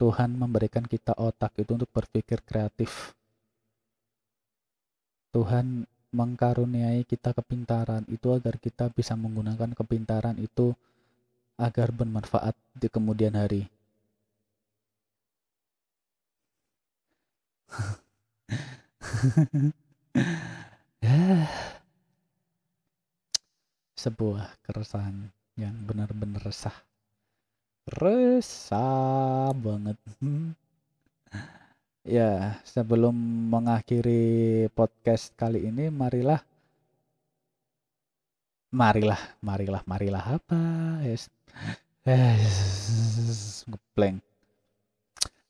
Tuhan 0.00 0.32
memberikan 0.32 0.88
kita 0.88 1.12
otak 1.12 1.60
itu 1.60 1.76
untuk 1.76 1.92
berpikir 1.92 2.40
kreatif. 2.40 3.12
Tuhan 5.28 5.84
mengkaruniai 6.08 7.04
kita 7.04 7.36
kepintaran 7.36 8.08
itu 8.08 8.32
agar 8.32 8.56
kita 8.56 8.88
bisa 8.88 9.12
menggunakan 9.12 9.76
kepintaran 9.76 10.40
itu 10.40 10.72
agar 11.60 11.92
bermanfaat 11.92 12.56
di 12.72 12.88
kemudian 12.88 13.36
hari. 13.36 13.68
Sebuah 24.00 24.48
keresahan 24.64 25.28
yang 25.60 25.76
benar-benar 25.84 26.40
resah 26.40 26.72
resah 27.88 29.54
banget. 29.56 29.96
Ya, 32.00 32.56
sebelum 32.64 33.12
mengakhiri 33.52 34.66
podcast 34.72 35.36
kali 35.36 35.68
ini, 35.68 35.92
marilah 35.92 36.40
marilah, 38.72 39.20
marilah, 39.44 39.84
marilah 39.84 40.40
apa? 40.40 40.60
Yes. 41.04 41.28
Yes. 42.08 43.68
Ngeblank. 43.68 44.24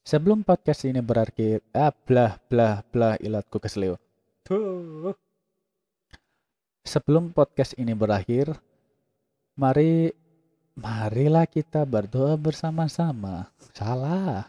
Sebelum 0.02 0.42
podcast 0.42 0.82
ini 0.90 0.98
berakhir, 0.98 1.62
ah 1.70 1.94
blah 1.94 2.34
blah 2.50 2.82
blah 2.90 3.14
ilatku 3.22 3.62
keselio. 3.62 3.94
Tuh. 4.42 5.14
Sebelum 6.82 7.30
podcast 7.30 7.78
ini 7.78 7.94
berakhir, 7.94 8.58
mari 9.54 10.10
marilah 10.80 11.44
kita 11.44 11.84
berdoa 11.84 12.34
bersama-sama. 12.40 13.52
Salah. 13.76 14.48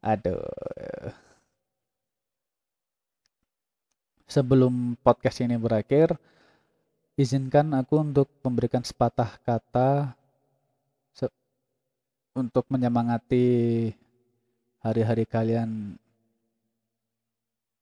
Aduh. 0.00 0.40
Sebelum 4.28 4.96
podcast 5.00 5.40
ini 5.44 5.56
berakhir, 5.56 6.16
izinkan 7.16 7.72
aku 7.76 8.00
untuk 8.00 8.28
memberikan 8.44 8.84
sepatah 8.84 9.40
kata 9.40 10.12
se 11.16 11.26
untuk 12.36 12.68
menyemangati 12.68 13.88
hari-hari 14.84 15.24
kalian 15.24 15.96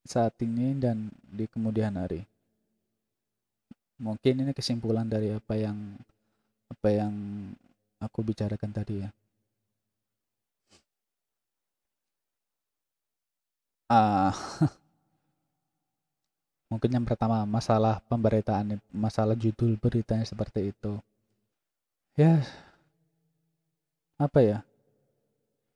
saat 0.07 0.39
ini 0.39 0.79
dan 0.79 1.11
di 1.27 1.51
kemudian 1.51 1.99
hari. 1.99 2.23
Mungkin 3.99 4.47
ini 4.47 4.53
kesimpulan 4.55 5.11
dari 5.11 5.35
apa 5.35 5.59
yang 5.59 5.99
apa 6.71 6.89
yang 6.95 7.15
aku 8.01 8.19
bicarakan 8.25 8.71
tadi 8.73 8.95
ya. 9.05 9.09
Ah, 13.89 14.35
mungkin 16.71 16.91
yang 16.95 17.07
pertama 17.07 17.43
masalah 17.47 18.03
pemberitaan, 18.11 18.79
masalah 18.91 19.35
judul 19.39 19.79
beritanya 19.79 20.27
seperti 20.27 20.71
itu. 20.75 20.99
Ya, 22.17 22.41
apa 24.19 24.41
ya? 24.41 24.59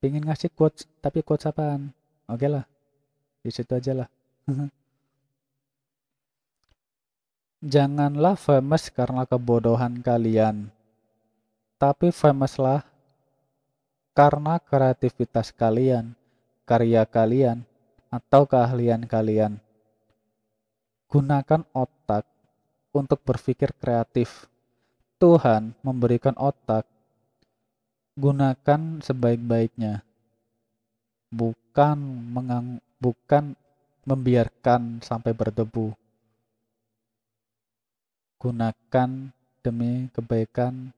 Pengen 0.00 0.24
ngasih 0.26 0.50
quotes, 0.56 0.84
tapi 1.04 1.20
quotes 1.20 1.46
apaan? 1.48 1.92
Oke 2.28 2.46
lah, 2.48 2.64
di 3.44 3.50
situ 3.52 3.72
aja 3.76 3.92
lah. 3.92 4.08
Janganlah 7.72 8.36
famous 8.40 8.88
karena 8.88 9.22
kebodohan 9.28 10.00
kalian, 10.00 10.72
tapi 11.80 12.12
famouslah 12.12 12.84
karena 14.12 14.60
kreativitas 14.60 15.48
kalian, 15.48 16.12
karya 16.68 17.08
kalian, 17.08 17.64
atau 18.12 18.44
keahlian 18.44 19.08
kalian. 19.08 19.56
Gunakan 21.08 21.64
otak 21.72 22.28
untuk 22.92 23.24
berpikir 23.24 23.72
kreatif. 23.80 24.44
Tuhan 25.16 25.72
memberikan 25.80 26.36
otak. 26.36 26.84
Gunakan 28.12 29.00
sebaik-baiknya. 29.00 30.04
Bukan 31.32 31.96
mengang 32.28 32.84
bukan 33.00 33.56
membiarkan 34.04 35.00
sampai 35.00 35.32
berdebu. 35.32 35.96
Gunakan 38.36 39.32
demi 39.64 40.12
kebaikan 40.12 40.92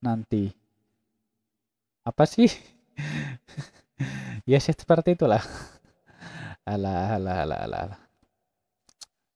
nanti. 0.00 0.52
Apa 2.06 2.24
sih? 2.24 2.48
ya 4.50 4.58
seperti 4.60 5.16
itulah. 5.16 5.42
Alah, 6.66 7.14
alah, 7.14 7.46
alah, 7.46 7.58
alah, 7.62 7.80
alah. 7.86 8.00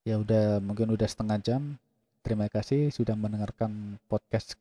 Ya 0.02 0.18
udah, 0.18 0.58
mungkin 0.58 0.90
udah 0.90 1.06
setengah 1.06 1.38
jam. 1.38 1.78
Terima 2.26 2.50
kasih 2.50 2.90
sudah 2.90 3.14
mendengarkan 3.14 4.02
podcast 4.10 4.58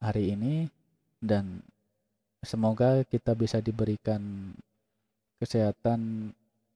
hari 0.00 0.32
ini 0.32 0.72
dan 1.20 1.60
semoga 2.42 3.06
kita 3.06 3.38
bisa 3.38 3.62
diberikan 3.62 4.50
kesehatan 5.38 6.32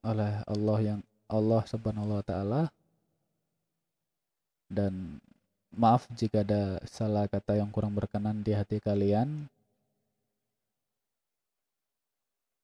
oleh 0.07 0.45
Allah 0.47 0.79
yang 0.85 1.01
Allah 1.27 1.67
Subhanahu 1.67 2.23
wa 2.23 2.23
taala 2.23 2.71
dan 4.71 5.19
maaf 5.77 6.09
jika 6.17 6.41
ada 6.41 6.81
salah 6.89 7.29
kata 7.29 7.61
yang 7.61 7.69
kurang 7.69 7.93
berkenan 7.93 8.41
di 8.41 8.57
hati 8.57 8.81
kalian. 8.81 9.49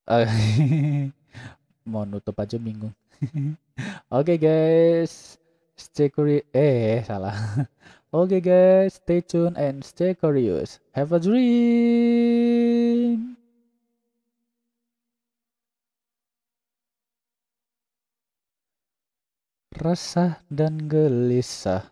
Mau 1.93 2.05
nutup 2.09 2.37
aja 2.41 2.57
bingung. 2.59 2.97
Oke 4.11 4.35
okay 4.35 4.39
guys, 4.41 5.39
stay 5.77 6.09
curious. 6.09 6.43
Eh 6.57 7.05
salah. 7.07 7.37
Oke 8.17 8.41
okay 8.41 8.41
guys, 8.41 8.99
stay 8.99 9.21
tune 9.21 9.55
and 9.61 9.85
stay 9.85 10.17
curious. 10.17 10.81
Have 10.97 11.13
a 11.13 11.21
dream. 11.21 11.53
Resah 19.73 20.39
dan 20.53 20.87
gelisah 20.87 21.92